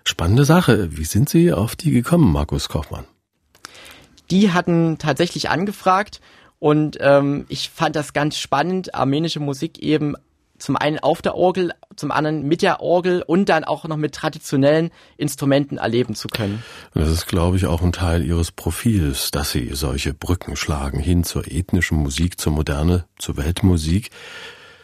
Spannende 0.06 0.46
Sache. 0.46 0.98
Wie 0.98 1.04
sind 1.04 1.28
Sie 1.28 1.52
auf 1.52 1.76
die 1.76 1.92
gekommen, 1.92 2.32
Markus 2.32 2.70
Kaufmann? 2.70 3.06
Die 4.32 4.52
hatten 4.52 4.98
tatsächlich 4.98 5.50
angefragt 5.50 6.22
und 6.60 6.98
ähm, 7.02 7.46
ich 7.50 7.70
fand 7.70 7.96
das 7.96 8.14
ganz 8.14 8.38
spannend, 8.38 8.96
armenische 8.96 9.40
Musik 9.40 9.80
eben 9.80 10.16
zum 10.58 10.76
einen 10.76 11.00
auf 11.00 11.22
der 11.22 11.36
Orgel, 11.36 11.74
zum 11.96 12.12
anderen 12.12 12.44
mit 12.44 12.62
der 12.62 12.82
Orgel 12.82 13.24
und 13.26 13.50
dann 13.50 13.64
auch 13.64 13.86
noch 13.86 13.98
mit 13.98 14.14
traditionellen 14.14 14.92
Instrumenten 15.18 15.78
erleben 15.78 16.16
zu 16.16 16.28
können. 16.28 16.64
Das 16.94 17.10
ist, 17.10 17.28
glaube 17.28 17.58
ich, 17.58 17.66
auch 17.66 17.82
ein 17.82 17.92
Teil 17.92 18.24
Ihres 18.24 18.52
Profils, 18.52 19.32
dass 19.32 19.52
Sie 19.52 19.70
solche 19.74 20.14
Brücken 20.14 20.56
schlagen 20.56 21.00
hin 21.00 21.24
zur 21.24 21.48
ethnischen 21.48 21.98
Musik, 21.98 22.40
zur 22.40 22.54
Moderne, 22.54 23.06
zur 23.18 23.38
Weltmusik. 23.38 24.12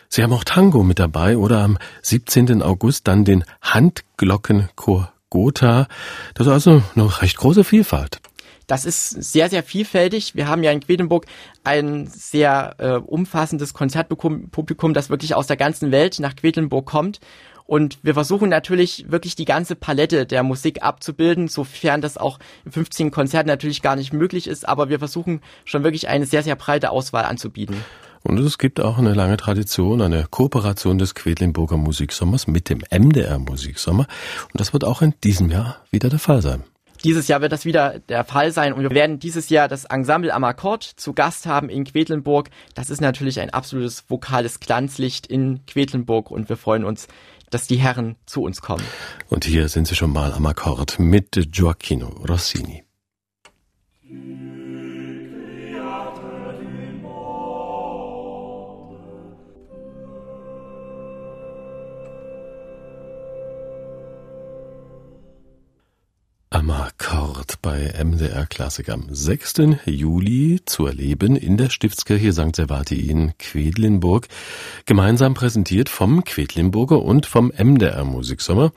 Sie 0.09 0.21
haben 0.21 0.33
auch 0.33 0.43
Tango 0.43 0.83
mit 0.83 0.99
dabei 0.99 1.37
oder 1.37 1.61
am 1.61 1.77
17. 2.03 2.61
August 2.61 3.07
dann 3.07 3.25
den 3.25 3.45
Handglockenchor 3.61 5.11
Gotha. 5.29 5.87
Das 6.35 6.45
ist 6.45 6.53
also 6.53 6.83
eine 6.93 7.21
recht 7.21 7.37
große 7.37 7.63
Vielfalt. 7.63 8.21
Das 8.67 8.85
ist 8.85 9.09
sehr, 9.09 9.49
sehr 9.49 9.63
vielfältig. 9.63 10.35
Wir 10.35 10.47
haben 10.47 10.63
ja 10.63 10.71
in 10.71 10.79
Quedlinburg 10.79 11.25
ein 11.63 12.07
sehr 12.07 12.75
äh, 12.77 12.93
umfassendes 12.93 13.73
Konzertpublikum, 13.73 14.93
das 14.93 15.09
wirklich 15.09 15.35
aus 15.35 15.47
der 15.47 15.57
ganzen 15.57 15.91
Welt 15.91 16.19
nach 16.19 16.35
Quedlinburg 16.35 16.85
kommt. 16.85 17.19
Und 17.65 17.99
wir 18.03 18.13
versuchen 18.13 18.49
natürlich 18.49 19.05
wirklich 19.09 19.35
die 19.35 19.45
ganze 19.45 19.75
Palette 19.75 20.25
der 20.25 20.43
Musik 20.43 20.83
abzubilden, 20.83 21.47
sofern 21.47 22.01
das 22.01 22.17
auch 22.17 22.39
im 22.65 22.71
15 22.71 23.09
Konzerten 23.09 23.47
natürlich 23.47 23.81
gar 23.81 23.95
nicht 23.95 24.11
möglich 24.13 24.47
ist. 24.47 24.67
Aber 24.67 24.89
wir 24.89 24.99
versuchen 24.99 25.41
schon 25.63 25.83
wirklich 25.83 26.07
eine 26.09 26.25
sehr, 26.25 26.43
sehr 26.43 26.55
breite 26.55 26.91
Auswahl 26.91 27.23
anzubieten. 27.23 27.77
Und 28.21 28.37
es 28.39 28.57
gibt 28.57 28.79
auch 28.79 28.97
eine 28.97 29.13
lange 29.13 29.37
Tradition, 29.37 30.01
eine 30.01 30.25
Kooperation 30.29 30.97
des 30.97 31.13
Quedlinburger 31.13 31.77
Musiksommers 31.77 32.47
mit 32.47 32.69
dem 32.69 32.81
MDR 32.89 33.37
Musiksommer. 33.37 34.07
Und 34.51 34.61
das 34.61 34.71
wird 34.71 34.85
auch 34.85 35.01
in 35.01 35.13
diesem 35.23 35.49
Jahr 35.49 35.77
wieder 35.91 36.09
der 36.09 36.19
Fall 36.19 36.41
sein. 36.41 36.63
Dieses 37.03 37.27
Jahr 37.27 37.41
wird 37.41 37.51
das 37.51 37.65
wieder 37.65 37.99
der 37.99 38.23
Fall 38.23 38.51
sein 38.53 38.71
und 38.71 38.81
wir 38.81 38.91
werden 38.91 39.19
dieses 39.19 39.49
Jahr 39.49 39.67
das 39.67 39.83
Ensemble 39.83 40.33
am 40.33 40.45
Akkord 40.45 40.83
zu 40.83 41.13
Gast 41.13 41.45
haben 41.45 41.67
in 41.67 41.83
Quedlinburg. 41.83 42.49
Das 42.75 42.89
ist 42.89 43.01
natürlich 43.01 43.41
ein 43.41 43.49
absolutes 43.49 44.05
vokales 44.09 44.61
Glanzlicht 44.61 45.27
in 45.27 45.65
Quedlinburg 45.65 46.31
und 46.31 46.47
wir 46.47 46.55
freuen 46.55 46.85
uns, 46.85 47.09
dass 47.49 47.67
die 47.67 47.75
Herren 47.75 48.15
zu 48.25 48.41
uns 48.41 48.61
kommen. 48.61 48.83
Und 49.29 49.43
hier 49.43 49.67
sind 49.67 49.87
sie 49.87 49.95
schon 49.95 50.13
mal 50.13 50.31
am 50.31 50.45
Akkord 50.45 50.97
mit 50.97 51.31
Gioacchino 51.51 52.07
Rossini. 52.29 52.83
Am 66.63 66.71
Akkord 66.71 67.61
bei 67.61 67.93
MDR 68.01 68.45
Klassik 68.45 68.87
am 68.87 69.07
6. 69.09 69.55
Juli 69.85 70.61
zu 70.65 70.85
erleben 70.85 71.35
in 71.35 71.57
der 71.57 71.69
Stiftskirche 71.69 72.31
St. 72.31 72.55
Servati 72.55 73.09
in 73.09 73.33
Quedlinburg, 73.37 74.29
gemeinsam 74.85 75.33
präsentiert 75.33 75.89
vom 75.89 76.23
Quedlinburger 76.23 77.01
und 77.01 77.25
vom 77.25 77.51
MDR 77.51 78.05
Musiksommer. 78.05 78.71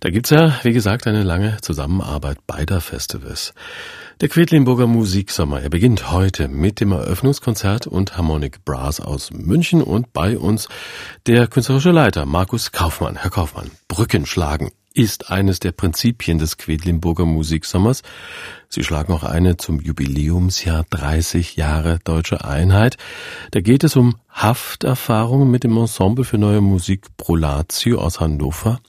Da 0.00 0.08
gibt's 0.08 0.30
ja, 0.30 0.58
wie 0.62 0.72
gesagt, 0.72 1.06
eine 1.06 1.22
lange 1.22 1.58
Zusammenarbeit 1.60 2.38
beider 2.46 2.80
Festivals. 2.80 3.52
Der 4.22 4.30
Quedlinburger 4.30 4.86
Musiksommer, 4.86 5.60
er 5.60 5.68
beginnt 5.68 6.10
heute 6.10 6.48
mit 6.48 6.80
dem 6.80 6.92
Eröffnungskonzert 6.92 7.86
und 7.86 8.16
Harmonic 8.16 8.64
Brass 8.64 9.00
aus 9.00 9.32
München 9.32 9.82
und 9.82 10.14
bei 10.14 10.38
uns 10.38 10.68
der 11.26 11.46
künstlerische 11.46 11.90
Leiter 11.90 12.24
Markus 12.24 12.72
Kaufmann. 12.72 13.16
Herr 13.16 13.30
Kaufmann, 13.30 13.70
Brücken 13.86 14.24
schlagen 14.24 14.70
ist 14.98 15.30
eines 15.30 15.60
der 15.60 15.70
Prinzipien 15.70 16.38
des 16.38 16.56
Quedlinburger 16.56 17.24
Musiksommers. 17.24 18.02
Sie 18.68 18.82
schlagen 18.82 19.12
auch 19.12 19.22
eine 19.22 19.56
zum 19.56 19.80
Jubiläumsjahr 19.80 20.84
30 20.90 21.54
Jahre 21.54 22.00
Deutsche 22.02 22.44
Einheit. 22.44 22.96
Da 23.52 23.60
geht 23.60 23.84
es 23.84 23.94
um 23.94 24.16
Hafterfahrungen 24.28 25.48
mit 25.48 25.62
dem 25.62 25.76
Ensemble 25.76 26.24
für 26.24 26.36
neue 26.36 26.60
Musik 26.60 27.06
Prolatio 27.16 28.00
aus 28.00 28.18
Hannover. 28.18 28.80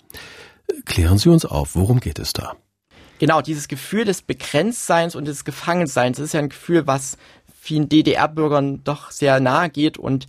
Klären 0.85 1.19
Sie 1.19 1.29
uns 1.29 1.45
auf, 1.45 1.75
worum 1.75 1.99
geht 1.99 2.17
es 2.17 2.33
da? 2.33 2.55
Genau, 3.19 3.43
dieses 3.43 3.67
Gefühl 3.67 4.03
des 4.03 4.23
Begrenztseins 4.23 5.15
und 5.15 5.25
des 5.25 5.45
Gefangenseins, 5.45 6.17
ist 6.17 6.33
ja 6.33 6.39
ein 6.39 6.49
Gefühl, 6.49 6.87
was 6.87 7.17
vielen 7.61 7.87
DDR-Bürgern 7.87 8.83
doch 8.83 9.11
sehr 9.11 9.39
nahe 9.39 9.69
geht 9.69 9.99
und 9.99 10.25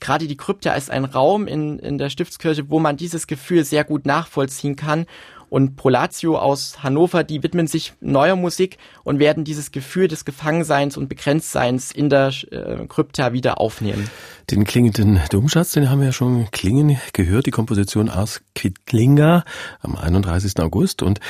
gerade 0.00 0.26
die 0.26 0.36
Krypta 0.36 0.74
ist 0.74 0.90
ein 0.90 1.04
Raum 1.04 1.46
in, 1.46 1.78
in 1.78 1.98
der 1.98 2.10
Stiftskirche, 2.10 2.70
wo 2.70 2.78
man 2.78 2.96
dieses 2.96 3.26
Gefühl 3.26 3.64
sehr 3.64 3.84
gut 3.84 4.06
nachvollziehen 4.06 4.76
kann 4.76 5.06
und 5.54 5.76
Prolatio 5.76 6.36
aus 6.36 6.82
Hannover, 6.82 7.22
die 7.22 7.44
widmen 7.44 7.68
sich 7.68 7.92
neuer 8.00 8.34
Musik 8.34 8.76
und 9.04 9.20
werden 9.20 9.44
dieses 9.44 9.70
Gefühl 9.70 10.08
des 10.08 10.24
Gefangenseins 10.24 10.96
und 10.96 11.08
Begrenztseins 11.08 11.92
in 11.92 12.10
der 12.10 12.32
äh, 12.50 12.86
Krypta 12.88 13.32
wieder 13.32 13.60
aufnehmen. 13.60 14.10
Den 14.50 14.64
klingenden 14.64 15.20
Domschatz, 15.30 15.70
den 15.70 15.90
haben 15.90 16.00
wir 16.00 16.06
ja 16.06 16.12
schon 16.12 16.50
klingen 16.50 16.98
gehört, 17.12 17.46
die 17.46 17.52
Komposition 17.52 18.08
Ars 18.08 18.42
Kittlinger 18.56 19.44
am 19.80 19.94
31. 19.94 20.58
August. 20.58 21.02
Und 21.02 21.20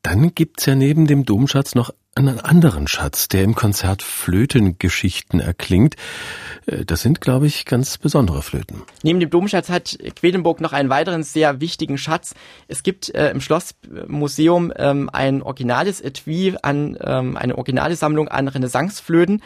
dann 0.00 0.34
gibt's 0.34 0.64
ja 0.64 0.74
neben 0.74 1.06
dem 1.06 1.26
Domschatz 1.26 1.74
noch 1.74 1.90
einen 2.16 2.38
anderen 2.40 2.86
Schatz, 2.86 3.28
der 3.28 3.42
im 3.42 3.54
Konzert 3.54 4.02
Flötengeschichten 4.02 5.40
erklingt. 5.40 5.96
Äh, 6.66 6.84
das 6.84 7.02
sind, 7.02 7.20
glaube 7.20 7.46
ich, 7.46 7.64
ganz 7.64 7.98
besondere 7.98 8.42
Flöten. 8.42 8.82
Neben 9.02 9.20
dem 9.20 9.30
Domschatz 9.30 9.68
hat 9.68 9.98
Quedlinburg 10.16 10.60
noch 10.60 10.72
einen 10.72 10.90
weiteren 10.90 11.22
sehr 11.22 11.60
wichtigen 11.60 11.98
Schatz. 11.98 12.34
Es 12.68 12.82
gibt 12.82 13.14
äh, 13.14 13.30
im 13.30 13.40
Schlossmuseum 13.40 14.72
ähm, 14.76 15.10
ein 15.12 15.42
originales 15.42 16.00
Etui 16.00 16.56
an 16.62 16.96
ähm, 17.00 17.36
eine 17.36 17.56
originale 17.56 17.96
Sammlung 17.96 18.28
an 18.28 18.48
Renaissanceflöten. 18.48 19.42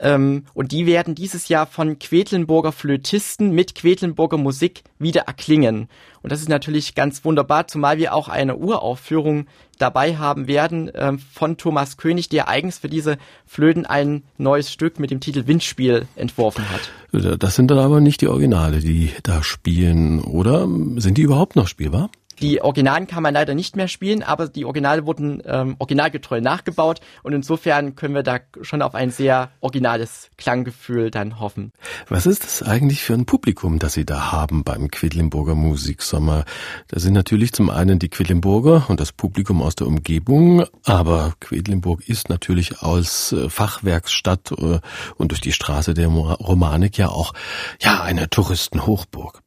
Ähm, 0.00 0.44
und 0.54 0.72
die 0.72 0.86
werden 0.86 1.14
dieses 1.14 1.48
Jahr 1.48 1.66
von 1.66 1.98
Quedlinburger 1.98 2.72
Flötisten 2.72 3.52
mit 3.52 3.74
Quedlinburger 3.74 4.36
Musik 4.36 4.82
wieder 4.98 5.22
erklingen. 5.22 5.88
Und 6.22 6.32
das 6.32 6.40
ist 6.40 6.48
natürlich 6.48 6.94
ganz 6.94 7.24
wunderbar, 7.24 7.68
zumal 7.68 7.98
wir 7.98 8.14
auch 8.14 8.28
eine 8.28 8.56
Uraufführung 8.56 9.46
dabei 9.78 10.16
haben 10.16 10.48
werden 10.48 10.90
ähm, 10.94 11.18
von 11.18 11.56
Thomas 11.56 11.96
König, 11.96 12.28
der 12.28 12.48
eigens 12.48 12.78
für 12.78 12.88
diese 12.88 13.18
Flöten 13.46 13.86
ein 13.86 14.22
neues 14.38 14.72
Stück 14.72 14.98
mit 14.98 15.10
dem 15.10 15.20
Titel 15.20 15.46
Windspiel 15.46 16.06
entworfen 16.16 16.64
hat. 16.70 17.38
Das 17.38 17.54
sind 17.54 17.70
dann 17.70 17.78
aber 17.78 18.00
nicht 18.00 18.20
die 18.20 18.28
Originale, 18.28 18.80
die 18.80 19.12
da 19.22 19.42
spielen, 19.42 20.20
oder? 20.20 20.68
Sind 20.96 21.18
die 21.18 21.22
überhaupt 21.22 21.56
noch 21.56 21.68
spielbar? 21.68 22.10
Die 22.40 22.60
Originalen 22.60 23.06
kann 23.06 23.22
man 23.22 23.34
leider 23.34 23.54
nicht 23.54 23.76
mehr 23.76 23.88
spielen, 23.88 24.22
aber 24.22 24.48
die 24.48 24.64
Originale 24.64 25.06
wurden 25.06 25.42
ähm, 25.46 25.76
originalgetreu 25.78 26.40
nachgebaut 26.40 27.00
und 27.22 27.32
insofern 27.32 27.96
können 27.96 28.14
wir 28.14 28.22
da 28.22 28.40
schon 28.62 28.82
auf 28.82 28.94
ein 28.94 29.10
sehr 29.10 29.50
originales 29.60 30.30
Klanggefühl 30.36 31.10
dann 31.10 31.40
hoffen. 31.40 31.72
Was 32.08 32.26
ist 32.26 32.44
das 32.44 32.62
eigentlich 32.62 33.02
für 33.02 33.14
ein 33.14 33.26
Publikum, 33.26 33.78
das 33.78 33.94
Sie 33.94 34.04
da 34.04 34.32
haben 34.32 34.64
beim 34.64 34.90
Quedlinburger 34.90 35.54
Musiksommer? 35.54 36.44
Da 36.88 37.00
sind 37.00 37.14
natürlich 37.14 37.52
zum 37.52 37.70
einen 37.70 37.98
die 37.98 38.08
Quedlinburger 38.08 38.86
und 38.88 39.00
das 39.00 39.12
Publikum 39.12 39.62
aus 39.62 39.74
der 39.74 39.86
Umgebung, 39.86 40.64
aber 40.84 41.34
Quedlinburg 41.40 42.06
ist 42.08 42.28
natürlich 42.28 42.80
als 42.80 43.32
äh, 43.32 43.48
Fachwerksstadt 43.48 44.52
äh, 44.52 44.80
und 45.16 45.30
durch 45.30 45.40
die 45.40 45.52
Straße 45.52 45.94
der 45.94 46.08
Romanik 46.08 46.98
ja 46.98 47.08
auch 47.08 47.32
ja 47.80 48.02
eine 48.02 48.28
Touristenhochburg. 48.28 49.42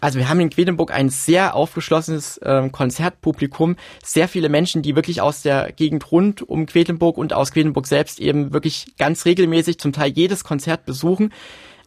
Also 0.00 0.18
wir 0.18 0.28
haben 0.28 0.40
in 0.40 0.50
Quedlinburg 0.50 0.92
ein 0.92 1.08
sehr 1.08 1.54
aufgeschlossenes 1.54 2.40
ähm, 2.44 2.70
Konzertpublikum, 2.70 3.76
sehr 4.04 4.28
viele 4.28 4.48
Menschen, 4.48 4.82
die 4.82 4.94
wirklich 4.94 5.20
aus 5.20 5.42
der 5.42 5.72
Gegend 5.72 6.10
rund 6.12 6.42
um 6.42 6.66
Quedlinburg 6.66 7.18
und 7.18 7.32
aus 7.32 7.50
Quedlinburg 7.50 7.86
selbst 7.86 8.20
eben 8.20 8.52
wirklich 8.52 8.94
ganz 8.96 9.24
regelmäßig 9.24 9.78
zum 9.78 9.92
Teil 9.92 10.10
jedes 10.10 10.44
Konzert 10.44 10.84
besuchen. 10.84 11.32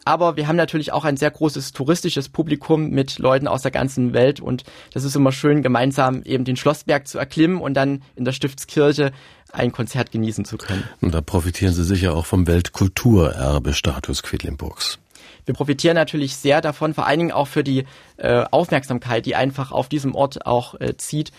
Aber 0.03 0.36
wir 0.36 0.48
haben 0.48 0.56
natürlich 0.56 0.91
auch 0.94 1.06
ein 1.06 1.15
sehr 1.15 1.30
großes 1.30 1.74
touristisches 1.74 2.27
Publikum 2.27 2.89
mit 2.89 3.20
Leuten 3.20 3.48
aus 3.48 3.62
der 3.62 3.72
ganzen 3.72 4.13
Welt 4.13 4.39
und 4.39 4.63
das 4.94 5.03
ist 5.03 5.15
immer 5.15 5.32
schön, 5.32 5.62
gemeinsam 5.62 6.24
eben 6.24 6.44
den 6.44 6.56
Schlossberg 6.56 7.08
zu 7.08 7.20
erklimmen 7.20 7.62
und 7.62 7.75
dann 7.75 8.01
in 8.15 8.25
der 8.25 8.32
Stiftskirche 8.32 9.12
ein 9.51 9.72
Konzert 9.72 10.12
genießen 10.12 10.46
zu 10.46 10.58
können. 10.58 10.84
Und 11.01 11.13
da 11.13 11.22
profitieren 11.22 11.74
Sie 11.74 11.84
sicher 11.84 12.15
auch 12.15 12.25
vom 12.25 12.48
Weltkulturerbe-Status 12.48 14.24
Quedlinburgs. 14.24 14.98
Wir 15.46 15.54
profitieren 15.54 15.96
natürlich 15.96 16.36
sehr 16.36 16.62
davon, 16.62 16.94
vor 16.94 17.06
allen 17.06 17.20
Dingen 17.20 17.32
auch 17.32 17.48
für 17.48 17.63
die 17.63 17.86
äh, 18.18 18.44
Aufmerksamkeit, 18.51 19.25
die 19.25 19.36
einfach 19.36 19.72
auf 19.72 19.90
diesem 19.90 20.16
Ort 20.16 20.46
auch 20.46 20.80
äh, 20.80 20.96
zieht. 20.98 21.32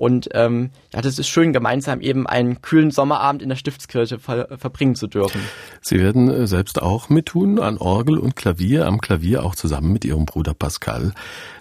Und 0.00 0.30
ähm, 0.32 0.70
ja, 0.94 1.02
das 1.02 1.18
ist 1.18 1.28
schön, 1.28 1.52
gemeinsam 1.52 2.00
eben 2.00 2.26
einen 2.26 2.62
kühlen 2.62 2.90
Sommerabend 2.90 3.42
in 3.42 3.50
der 3.50 3.56
Stiftskirche 3.56 4.18
ver 4.18 4.48
verbringen 4.56 4.94
zu 4.94 5.08
dürfen. 5.08 5.42
Sie 5.82 5.98
werden 5.98 6.30
äh, 6.30 6.46
selbst 6.46 6.80
auch 6.80 7.10
mittun 7.10 7.58
an 7.60 7.76
Orgel 7.76 8.16
und 8.16 8.34
Klavier, 8.34 8.86
am 8.86 9.02
Klavier 9.02 9.44
auch 9.44 9.54
zusammen 9.54 9.92
mit 9.92 10.06
Ihrem 10.06 10.24
Bruder 10.24 10.54
Pascal. 10.54 11.12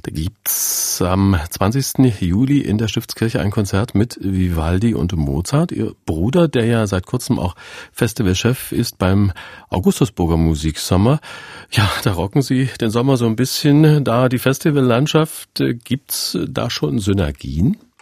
Da 0.03 0.11
gibt's 0.11 1.01
am 1.01 1.37
20. 1.49 2.21
Juli 2.21 2.61
in 2.61 2.77
der 2.77 2.87
Stiftskirche 2.87 3.41
ein 3.41 3.51
Konzert 3.51 3.93
mit 3.93 4.17
Vivaldi 4.21 4.93
und 4.93 5.13
Mozart. 5.17 5.73
Ihr 5.73 5.91
Bruder, 6.05 6.47
der 6.47 6.63
ja 6.63 6.87
seit 6.87 7.05
kurzem 7.05 7.39
auch 7.39 7.55
Festivalchef 7.91 8.71
ist 8.71 8.97
beim 8.97 9.33
Augustusburger 9.69 10.37
Musiksommer. 10.37 11.19
Ja, 11.71 11.91
da 12.03 12.13
rocken 12.13 12.41
Sie 12.41 12.69
den 12.79 12.89
Sommer 12.89 13.17
so 13.17 13.25
ein 13.25 13.35
bisschen. 13.35 14.05
Da 14.05 14.29
die 14.29 14.39
Festivallandschaft, 14.39 15.59
äh, 15.59 15.73
gibt's 15.73 16.37
da 16.47 16.69
schon 16.69 16.99
Synergien? 16.99 17.75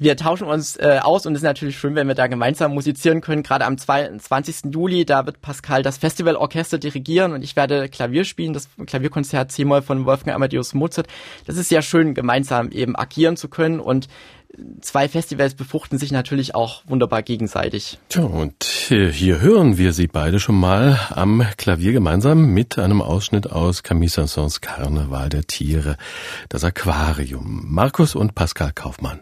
wir 0.00 0.16
tauschen 0.16 0.48
uns 0.48 0.76
äh, 0.76 0.98
aus 1.02 1.26
und 1.26 1.34
es 1.34 1.40
ist 1.40 1.44
natürlich 1.44 1.78
schön, 1.78 1.94
wenn 1.94 2.08
wir 2.08 2.14
da 2.14 2.26
gemeinsam 2.26 2.72
musizieren 2.72 3.20
können. 3.20 3.42
Gerade 3.42 3.66
am 3.66 3.76
20. 3.76 4.72
Juli, 4.72 5.04
da 5.04 5.26
wird 5.26 5.42
Pascal 5.42 5.82
das 5.82 5.98
Festivalorchester 5.98 6.78
dirigieren 6.78 7.34
und 7.34 7.42
ich 7.42 7.54
werde 7.54 7.90
Klavier 7.90 8.24
spielen, 8.24 8.54
das 8.54 8.70
Klavierkonzert 8.86 9.52
C-Moll 9.52 9.82
von 9.82 10.06
Wolfgang 10.06 10.34
Amadeus 10.34 10.72
Mozart. 10.72 11.06
Das 11.46 11.58
ist 11.58 11.68
sehr 11.68 11.82
schön, 11.82 12.14
gemeinsam 12.14 12.70
eben 12.70 12.96
agieren 12.96 13.36
zu 13.36 13.48
können 13.48 13.78
und 13.78 14.08
zwei 14.80 15.06
Festivals 15.06 15.54
befruchten 15.54 15.98
sich 15.98 16.12
natürlich 16.12 16.54
auch 16.54 16.82
wunderbar 16.86 17.22
gegenseitig. 17.22 17.98
Tja, 18.08 18.22
und 18.22 18.64
hier 18.64 19.42
hören 19.42 19.76
wir 19.76 19.92
sie 19.92 20.06
beide 20.06 20.40
schon 20.40 20.58
mal 20.58 20.98
am 21.10 21.44
Klavier 21.58 21.92
gemeinsam 21.92 22.46
mit 22.54 22.78
einem 22.78 23.02
Ausschnitt 23.02 23.52
aus 23.52 23.82
Camille 23.82 24.10
Saint-Saëns 24.10 24.62
Karneval 24.62 25.28
der 25.28 25.42
Tiere, 25.42 25.98
das 26.48 26.64
Aquarium. 26.64 27.66
Markus 27.68 28.14
und 28.14 28.34
Pascal 28.34 28.72
Kaufmann. 28.74 29.20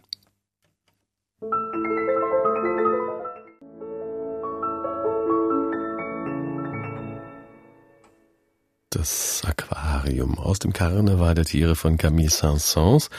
Das 8.90 9.42
Aquarium 9.44 10.38
aus 10.38 10.60
dem 10.60 10.72
Karneval 10.72 11.34
der 11.34 11.44
Tiere 11.44 11.76
von 11.76 11.98
Camille 11.98 12.30
Saint-Saëns, 12.30 13.10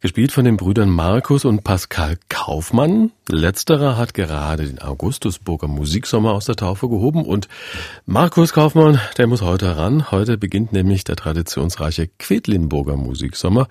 gespielt 0.00 0.30
von 0.30 0.44
den 0.44 0.56
Brüdern 0.56 0.88
Markus 0.88 1.44
und 1.44 1.64
Pascal 1.64 2.16
Kaufmann. 2.28 3.10
Letzterer 3.28 3.96
hat 3.96 4.14
gerade 4.14 4.66
den 4.66 4.80
Augustusburger 4.80 5.66
Musiksommer 5.66 6.32
aus 6.32 6.44
der 6.44 6.54
Taufe 6.54 6.88
gehoben 6.88 7.24
und 7.24 7.48
Markus 8.06 8.52
Kaufmann, 8.52 9.00
der 9.18 9.26
muss 9.26 9.42
heute 9.42 9.66
heran. 9.66 10.12
Heute 10.12 10.38
beginnt 10.38 10.72
nämlich 10.72 11.02
der 11.02 11.16
traditionsreiche 11.16 12.06
Quedlinburger 12.06 12.96
Musiksommer. 12.96 13.66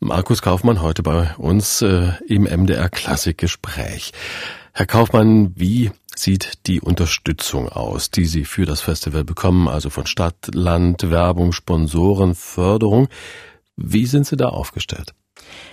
Markus 0.00 0.40
Kaufmann 0.40 0.80
heute 0.80 1.02
bei 1.02 1.34
uns 1.36 1.82
äh, 1.82 2.12
im 2.26 2.44
MDR 2.44 2.88
Klassikgespräch. 2.88 4.12
Herr 4.72 4.86
Kaufmann, 4.86 5.52
wie 5.56 5.92
sieht 6.16 6.66
die 6.66 6.80
Unterstützung 6.80 7.68
aus, 7.68 8.10
die 8.10 8.24
Sie 8.24 8.44
für 8.44 8.66
das 8.66 8.80
Festival 8.80 9.24
bekommen, 9.24 9.68
also 9.68 9.90
von 9.90 10.06
Stadt, 10.06 10.54
Land, 10.54 11.10
Werbung, 11.10 11.52
Sponsoren, 11.52 12.34
Förderung? 12.34 13.08
Wie 13.76 14.06
sind 14.06 14.26
Sie 14.26 14.36
da 14.36 14.48
aufgestellt? 14.48 15.14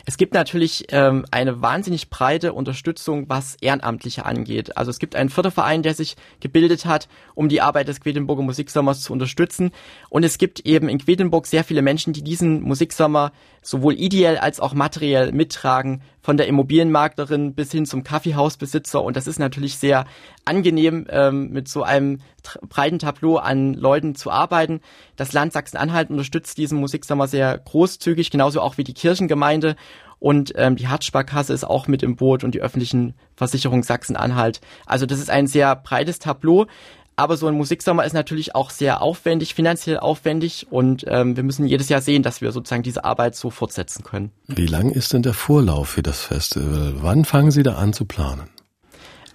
Es 0.05 0.17
gibt 0.17 0.33
natürlich 0.33 0.85
ähm, 0.89 1.25
eine 1.31 1.61
wahnsinnig 1.61 2.09
breite 2.09 2.53
Unterstützung, 2.53 3.29
was 3.29 3.55
Ehrenamtliche 3.61 4.25
angeht. 4.25 4.75
Also 4.77 4.89
es 4.89 4.99
gibt 4.99 5.15
einen 5.15 5.29
Förderverein, 5.29 5.83
der 5.83 5.93
sich 5.93 6.15
gebildet 6.39 6.85
hat, 6.85 7.07
um 7.35 7.49
die 7.49 7.61
Arbeit 7.61 7.87
des 7.87 8.01
Quedlinburger 8.01 8.41
Musiksommers 8.41 9.01
zu 9.01 9.13
unterstützen. 9.13 9.71
Und 10.09 10.23
es 10.23 10.37
gibt 10.37 10.61
eben 10.61 10.89
in 10.89 10.97
Quedlinburg 10.97 11.45
sehr 11.45 11.63
viele 11.63 11.81
Menschen, 11.81 12.13
die 12.13 12.23
diesen 12.23 12.61
Musiksommer 12.61 13.31
sowohl 13.61 13.93
ideell 13.93 14.37
als 14.37 14.59
auch 14.59 14.73
materiell 14.73 15.31
mittragen, 15.31 16.01
von 16.21 16.37
der 16.37 16.47
Immobilienmaklerin 16.47 17.53
bis 17.53 17.71
hin 17.71 17.85
zum 17.85 18.03
Kaffeehausbesitzer. 18.03 19.01
Und 19.01 19.15
das 19.15 19.27
ist 19.27 19.39
natürlich 19.39 19.77
sehr 19.77 20.05
angenehm, 20.45 21.07
ähm, 21.09 21.49
mit 21.49 21.67
so 21.67 21.83
einem 21.83 22.19
breiten 22.67 22.99
Tableau 22.99 23.37
an 23.37 23.73
Leuten 23.73 24.15
zu 24.15 24.31
arbeiten. 24.31 24.81
Das 25.15 25.33
Land 25.33 25.53
Sachsen-Anhalt 25.53 26.09
unterstützt 26.09 26.57
diesen 26.57 26.79
Musiksommer 26.79 27.27
sehr 27.27 27.57
großzügig, 27.57 28.31
genauso 28.31 28.61
auch 28.61 28.77
wie 28.77 28.83
die 28.83 28.93
Kirchengemeinde. 28.93 29.75
Und 30.19 30.53
ähm, 30.55 30.75
die 30.75 30.87
Hartsparkasse 30.87 31.51
ist 31.51 31.63
auch 31.63 31.87
mit 31.87 32.03
im 32.03 32.15
Boot 32.15 32.43
und 32.43 32.53
die 32.53 32.61
öffentlichen 32.61 33.15
Versicherungen 33.35 33.81
Sachsen-Anhalt. 33.81 34.61
Also 34.85 35.07
das 35.07 35.17
ist 35.17 35.31
ein 35.31 35.47
sehr 35.47 35.75
breites 35.75 36.19
Tableau. 36.19 36.67
Aber 37.21 37.37
so 37.37 37.45
ein 37.45 37.53
Musiksommer 37.53 38.03
ist 38.03 38.13
natürlich 38.13 38.55
auch 38.55 38.71
sehr 38.71 38.99
aufwendig, 38.99 39.53
finanziell 39.53 39.99
aufwendig 39.99 40.65
und 40.71 41.05
ähm, 41.07 41.35
wir 41.35 41.43
müssen 41.43 41.67
jedes 41.67 41.87
Jahr 41.87 42.01
sehen, 42.01 42.23
dass 42.23 42.41
wir 42.41 42.51
sozusagen 42.51 42.81
diese 42.81 43.05
Arbeit 43.05 43.35
so 43.35 43.51
fortsetzen 43.51 44.03
können. 44.03 44.31
Wie 44.47 44.65
lang 44.65 44.89
ist 44.89 45.13
denn 45.13 45.21
der 45.21 45.35
Vorlauf 45.35 45.89
für 45.89 46.01
das 46.01 46.21
Festival? 46.21 46.95
Wann 46.95 47.23
fangen 47.23 47.51
Sie 47.51 47.61
da 47.61 47.75
an 47.75 47.93
zu 47.93 48.05
planen? 48.05 48.49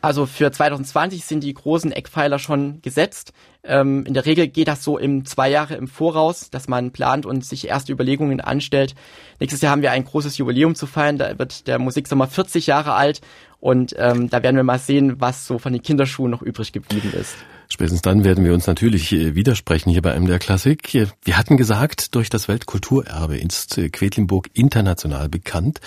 Also 0.01 0.27
für 0.27 0.51
2020 0.51 1.25
sind 1.25 1.45
die 1.45 1.55
großen 1.55 1.93
Eckpfeiler 1.93 2.41
schon 2.41 2.83
gesetzt. 2.83 3.33
Ähm, 3.63 4.05
in 4.05 4.15
der 4.15 4.27
Regel 4.27 4.49
geht 4.49 4.67
das 4.67 4.83
so 4.83 4.99
im 4.99 5.25
zwei 5.25 5.49
Jahre 5.49 5.77
im 5.77 5.87
Voraus, 5.87 6.51
dass 6.51 6.67
man 6.67 6.91
plant 6.91 7.25
und 7.25 7.45
sich 7.45 7.69
erste 7.69 7.93
Überlegungen 7.93 8.41
anstellt. 8.41 8.97
Nächstes 9.39 9.63
Jahr 9.63 9.71
haben 9.71 9.83
wir 9.83 9.93
ein 9.93 10.05
großes 10.05 10.39
Jubiläum 10.39 10.75
zu 10.75 10.89
feiern. 10.89 11.19
Da 11.19 11.39
wird 11.39 11.69
der 11.69 11.79
Musiksommer 11.79 12.27
40 12.27 12.67
Jahre 12.67 12.95
alt 12.95 13.21
und 13.61 13.95
ähm, 13.97 14.29
da 14.29 14.43
werden 14.43 14.57
wir 14.57 14.65
mal 14.65 14.81
sehen, 14.81 15.21
was 15.21 15.47
so 15.47 15.61
von 15.61 15.73
den 15.73 15.83
Kinderschuhen 15.83 16.33
noch 16.33 16.43
übrig 16.43 16.73
geblieben 16.73 17.13
ist. 17.17 17.37
Spätestens 17.69 18.03
dann 18.03 18.25
werden 18.25 18.45
wir 18.45 18.55
uns 18.55 18.67
natürlich 18.67 19.13
äh, 19.13 19.35
widersprechen 19.35 19.91
hier 19.91 20.03
bei 20.03 20.19
MDR 20.19 20.39
Klassik. 20.39 20.93
Wir 20.93 21.37
hatten 21.37 21.57
gesagt, 21.57 22.15
durch 22.15 22.31
das 22.31 22.49
Weltkulturerbe 22.49 23.37
ist 23.37 23.79
äh, 23.79 23.89
Quedlinburg 23.89 24.51
international 24.55 25.29
bekannt. 25.29 25.81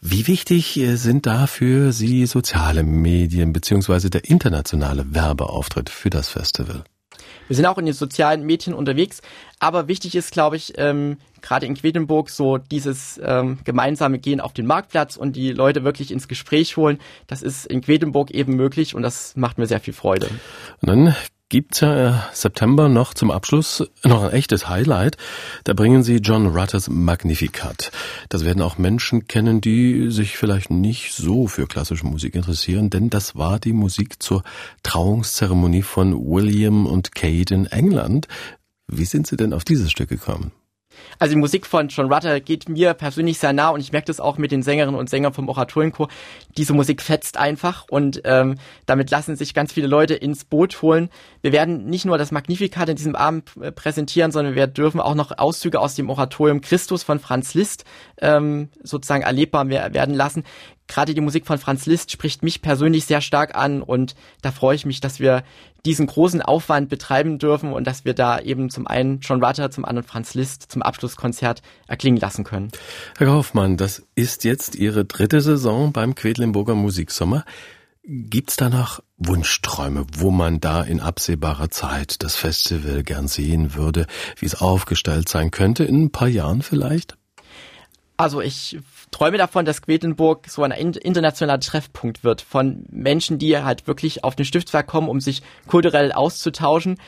Wie 0.00 0.26
wichtig 0.26 0.78
äh, 0.78 0.96
sind 0.96 1.26
da 1.26 1.46
für 1.46 1.92
Sie 1.92 2.24
soziale 2.26 2.84
Medien 2.84 3.52
beziehungsweise 3.52 4.08
der 4.08 4.24
internationale 4.24 5.14
Werbeauftritt 5.14 5.90
für 5.90 6.10
das 6.10 6.28
Festival? 6.28 6.84
Wir 7.50 7.56
sind 7.56 7.66
auch 7.66 7.78
in 7.78 7.84
den 7.84 7.94
sozialen 7.94 8.46
Medien 8.46 8.74
unterwegs, 8.74 9.22
aber 9.58 9.88
wichtig 9.88 10.14
ist, 10.14 10.30
glaube 10.30 10.54
ich, 10.54 10.74
ähm, 10.76 11.16
gerade 11.42 11.66
in 11.66 11.74
Quedlinburg 11.74 12.30
so 12.30 12.58
dieses 12.58 13.20
ähm, 13.24 13.58
gemeinsame 13.64 14.20
Gehen 14.20 14.40
auf 14.40 14.52
den 14.52 14.66
Marktplatz 14.66 15.16
und 15.16 15.34
die 15.34 15.50
Leute 15.50 15.82
wirklich 15.82 16.12
ins 16.12 16.28
Gespräch 16.28 16.76
holen. 16.76 17.00
Das 17.26 17.42
ist 17.42 17.66
in 17.66 17.80
Quedlinburg 17.80 18.30
eben 18.30 18.54
möglich 18.54 18.94
und 18.94 19.02
das 19.02 19.34
macht 19.34 19.58
mir 19.58 19.66
sehr 19.66 19.80
viel 19.80 19.94
Freude. 19.94 20.28
Und 20.80 20.88
dann 20.88 21.16
gibt's 21.50 21.80
ja 21.80 22.08
äh, 22.08 22.14
September 22.32 22.88
noch 22.88 23.12
zum 23.12 23.30
Abschluss 23.30 23.86
noch 24.02 24.22
ein 24.22 24.30
echtes 24.30 24.68
Highlight. 24.68 25.18
Da 25.64 25.74
bringen 25.74 26.02
sie 26.02 26.16
John 26.16 26.46
Rutters 26.46 26.88
Magnificat. 26.88 27.92
Das 28.30 28.44
werden 28.44 28.62
auch 28.62 28.78
Menschen 28.78 29.26
kennen, 29.26 29.60
die 29.60 30.10
sich 30.10 30.38
vielleicht 30.38 30.70
nicht 30.70 31.12
so 31.12 31.46
für 31.46 31.66
klassische 31.66 32.06
Musik 32.06 32.34
interessieren, 32.34 32.88
denn 32.88 33.10
das 33.10 33.36
war 33.36 33.58
die 33.58 33.74
Musik 33.74 34.22
zur 34.22 34.42
Trauungszeremonie 34.82 35.82
von 35.82 36.14
William 36.14 36.86
und 36.86 37.14
Kate 37.14 37.54
in 37.54 37.66
England. 37.66 38.28
Wie 38.86 39.04
sind 39.04 39.26
Sie 39.26 39.36
denn 39.36 39.52
auf 39.52 39.64
dieses 39.64 39.90
Stück 39.90 40.08
gekommen? 40.08 40.52
Also 41.18 41.34
die 41.34 41.40
Musik 41.40 41.66
von 41.66 41.88
John 41.88 42.12
Rutter 42.12 42.40
geht 42.40 42.68
mir 42.68 42.94
persönlich 42.94 43.38
sehr 43.38 43.52
nah 43.52 43.70
und 43.70 43.80
ich 43.80 43.92
merke 43.92 44.06
das 44.06 44.20
auch 44.20 44.38
mit 44.38 44.52
den 44.52 44.62
Sängerinnen 44.62 44.98
und 44.98 45.10
Sängern 45.10 45.32
vom 45.32 45.48
Oratorienchor. 45.48 46.08
Diese 46.56 46.72
Musik 46.72 47.02
fetzt 47.02 47.36
einfach 47.36 47.86
und 47.88 48.22
ähm, 48.24 48.56
damit 48.86 49.10
lassen 49.10 49.36
sich 49.36 49.54
ganz 49.54 49.72
viele 49.72 49.86
Leute 49.86 50.14
ins 50.14 50.44
Boot 50.44 50.82
holen. 50.82 51.10
Wir 51.42 51.52
werden 51.52 51.86
nicht 51.86 52.04
nur 52.04 52.18
das 52.18 52.32
Magnificat 52.32 52.88
in 52.88 52.96
diesem 52.96 53.16
Abend 53.16 53.50
äh, 53.60 53.72
präsentieren, 53.72 54.32
sondern 54.32 54.54
wir 54.54 54.66
dürfen 54.66 55.00
auch 55.00 55.14
noch 55.14 55.36
Auszüge 55.38 55.80
aus 55.80 55.94
dem 55.94 56.10
Oratorium 56.10 56.60
Christus 56.60 57.02
von 57.02 57.18
Franz 57.18 57.54
Liszt 57.54 57.84
ähm, 58.20 58.68
sozusagen 58.82 59.22
erlebbar 59.22 59.68
werden 59.68 60.14
lassen 60.14 60.44
gerade 60.90 61.14
die 61.14 61.20
Musik 61.20 61.46
von 61.46 61.58
Franz 61.58 61.86
Liszt 61.86 62.10
spricht 62.10 62.42
mich 62.42 62.60
persönlich 62.60 63.06
sehr 63.06 63.20
stark 63.20 63.54
an 63.54 63.80
und 63.80 64.14
da 64.42 64.50
freue 64.50 64.74
ich 64.74 64.84
mich, 64.84 65.00
dass 65.00 65.20
wir 65.20 65.44
diesen 65.86 66.06
großen 66.06 66.42
Aufwand 66.42 66.90
betreiben 66.90 67.38
dürfen 67.38 67.72
und 67.72 67.86
dass 67.86 68.04
wir 68.04 68.12
da 68.12 68.38
eben 68.40 68.68
zum 68.68 68.86
einen 68.86 69.20
John 69.20 69.42
Rutter, 69.42 69.70
zum 69.70 69.84
anderen 69.84 70.06
Franz 70.06 70.34
Liszt 70.34 70.70
zum 70.70 70.82
Abschlusskonzert 70.82 71.62
erklingen 71.86 72.20
lassen 72.20 72.44
können. 72.44 72.70
Herr 73.16 73.28
Kaufmann, 73.28 73.76
das 73.76 74.02
ist 74.14 74.44
jetzt 74.44 74.74
Ihre 74.74 75.04
dritte 75.04 75.40
Saison 75.40 75.92
beim 75.92 76.14
Quedlinburger 76.14 76.74
Musiksommer. 76.74 77.44
Gibt's 78.02 78.56
da 78.56 78.68
noch 78.68 79.00
Wunschträume, 79.16 80.06
wo 80.16 80.30
man 80.30 80.58
da 80.58 80.82
in 80.82 81.00
absehbarer 81.00 81.70
Zeit 81.70 82.22
das 82.22 82.34
Festival 82.34 83.04
gern 83.04 83.28
sehen 83.28 83.74
würde, 83.74 84.06
wie 84.38 84.46
es 84.46 84.60
aufgestellt 84.60 85.28
sein 85.28 85.50
könnte, 85.50 85.84
in 85.84 86.04
ein 86.04 86.10
paar 86.10 86.28
Jahren 86.28 86.62
vielleicht? 86.62 87.16
Also 88.20 88.42
ich 88.42 88.78
träume 89.10 89.38
davon, 89.38 89.64
dass 89.64 89.80
Quedlinburg 89.80 90.46
so 90.46 90.62
ein 90.62 90.72
internationaler 90.72 91.58
Treffpunkt 91.58 92.22
wird 92.22 92.42
von 92.42 92.84
Menschen, 92.90 93.38
die 93.38 93.56
halt 93.56 93.86
wirklich 93.86 94.24
auf 94.24 94.36
den 94.36 94.44
Stiftswerk 94.44 94.86
kommen, 94.88 95.08
um 95.08 95.22
sich 95.22 95.40
kulturell 95.66 96.12
auszutauschen, 96.12 96.98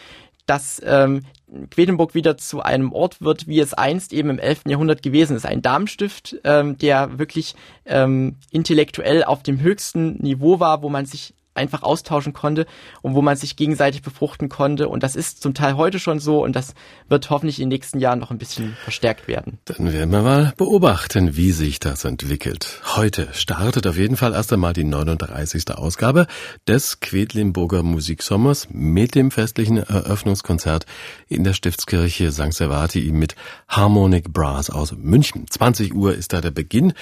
dass 0.47 0.81
ähm, 0.83 1.27
Quedlinburg 1.71 2.15
wieder 2.15 2.39
zu 2.39 2.63
einem 2.63 2.95
Ort 2.95 3.21
wird, 3.21 3.47
wie 3.47 3.61
es 3.61 3.75
einst 3.75 4.15
eben 4.15 4.31
im 4.31 4.39
11. 4.39 4.63
Jahrhundert 4.69 5.03
gewesen 5.03 5.37
ist. 5.37 5.45
Ein 5.45 5.61
Darmstift, 5.61 6.37
ähm, 6.45 6.79
der 6.79 7.19
wirklich 7.19 7.57
ähm, 7.85 8.39
intellektuell 8.51 9.23
auf 9.23 9.43
dem 9.43 9.61
höchsten 9.61 10.15
Niveau 10.15 10.61
war, 10.61 10.81
wo 10.81 10.89
man 10.89 11.05
sich 11.05 11.35
einfach 11.55 11.83
austauschen 11.83 12.33
konnte 12.33 12.67
und 13.03 13.15
wo 13.15 13.23
man 13.23 13.37
sich 13.37 13.57
gegenseitig 13.57 14.03
befruchten 14.03 14.49
konnte. 14.49 14.89
Und 14.89 15.03
das 15.03 15.17
ist 15.17 15.43
zum 15.43 15.55
Teil 15.55 15.77
heute 15.77 15.99
schon 15.99 16.19
so 16.19 16.43
und 16.43 16.57
das 16.57 16.75
wird 17.09 17.31
hoffentlich 17.31 17.61
in 17.61 17.69
den 17.69 17.77
nächsten 17.77 17.99
Jahren 18.01 18.19
noch 18.19 18.31
ein 18.31 18.39
bisschen 18.39 18.77
verstärkt 18.83 19.29
werden. 19.29 19.59
Dann 19.65 19.93
werden 19.93 20.11
wir 20.11 20.23
mal 20.23 20.53
beobachten, 20.57 21.37
wie 21.37 21.53
sich 21.53 21.81
das 21.81 22.05
entwickelt. 22.05 22.81
Heute 22.97 23.29
startet 23.33 23.87
auf 23.87 23.97
jeden 23.97 24.17
Fall 24.17 24.33
erst 24.33 24.53
einmal 24.53 24.73
die 24.73 24.85
39. 24.85 25.71
Ausgabe 25.73 26.27
des 26.67 27.01
Quedlinburger 27.01 27.83
Musiksommers 27.83 28.69
mit 28.71 29.15
dem 29.15 29.31
festlichen 29.31 29.79
Eröffnungskonzert 29.79 30.87
in 31.29 31.45
der 31.45 31.53
Stiftskirche 31.53 32.33
St. 32.33 32.53
Servati 32.53 33.13
mit 33.13 33.37
Harmonic 33.69 34.33
Brass 34.33 34.71
aus 34.71 34.95
München. 34.97 35.47
20 35.49 35.95
Uhr 35.95 36.15
ist 36.15 36.33
da 36.33 36.41
der 36.41 36.51
Beginn. 36.51 36.93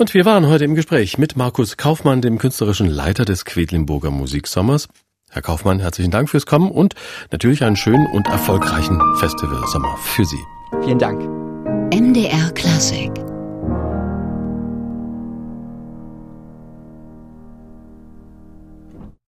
Und 0.00 0.14
wir 0.14 0.24
waren 0.24 0.46
heute 0.46 0.64
im 0.64 0.74
Gespräch 0.74 1.18
mit 1.18 1.36
Markus 1.36 1.76
Kaufmann, 1.76 2.22
dem 2.22 2.38
künstlerischen 2.38 2.86
Leiter 2.86 3.26
des 3.26 3.44
Quedlinburger 3.44 4.10
Musiksommers. 4.10 4.88
Herr 5.28 5.42
Kaufmann, 5.42 5.78
herzlichen 5.78 6.10
Dank 6.10 6.30
fürs 6.30 6.46
Kommen 6.46 6.70
und 6.70 6.94
natürlich 7.30 7.64
einen 7.64 7.76
schönen 7.76 8.06
und 8.06 8.26
erfolgreichen 8.26 8.98
Festivalsommer 9.16 9.98
für 9.98 10.24
Sie. 10.24 10.42
Vielen 10.82 10.98
Dank. 10.98 11.20
MDR 11.92 12.50
Klassik 12.52 13.10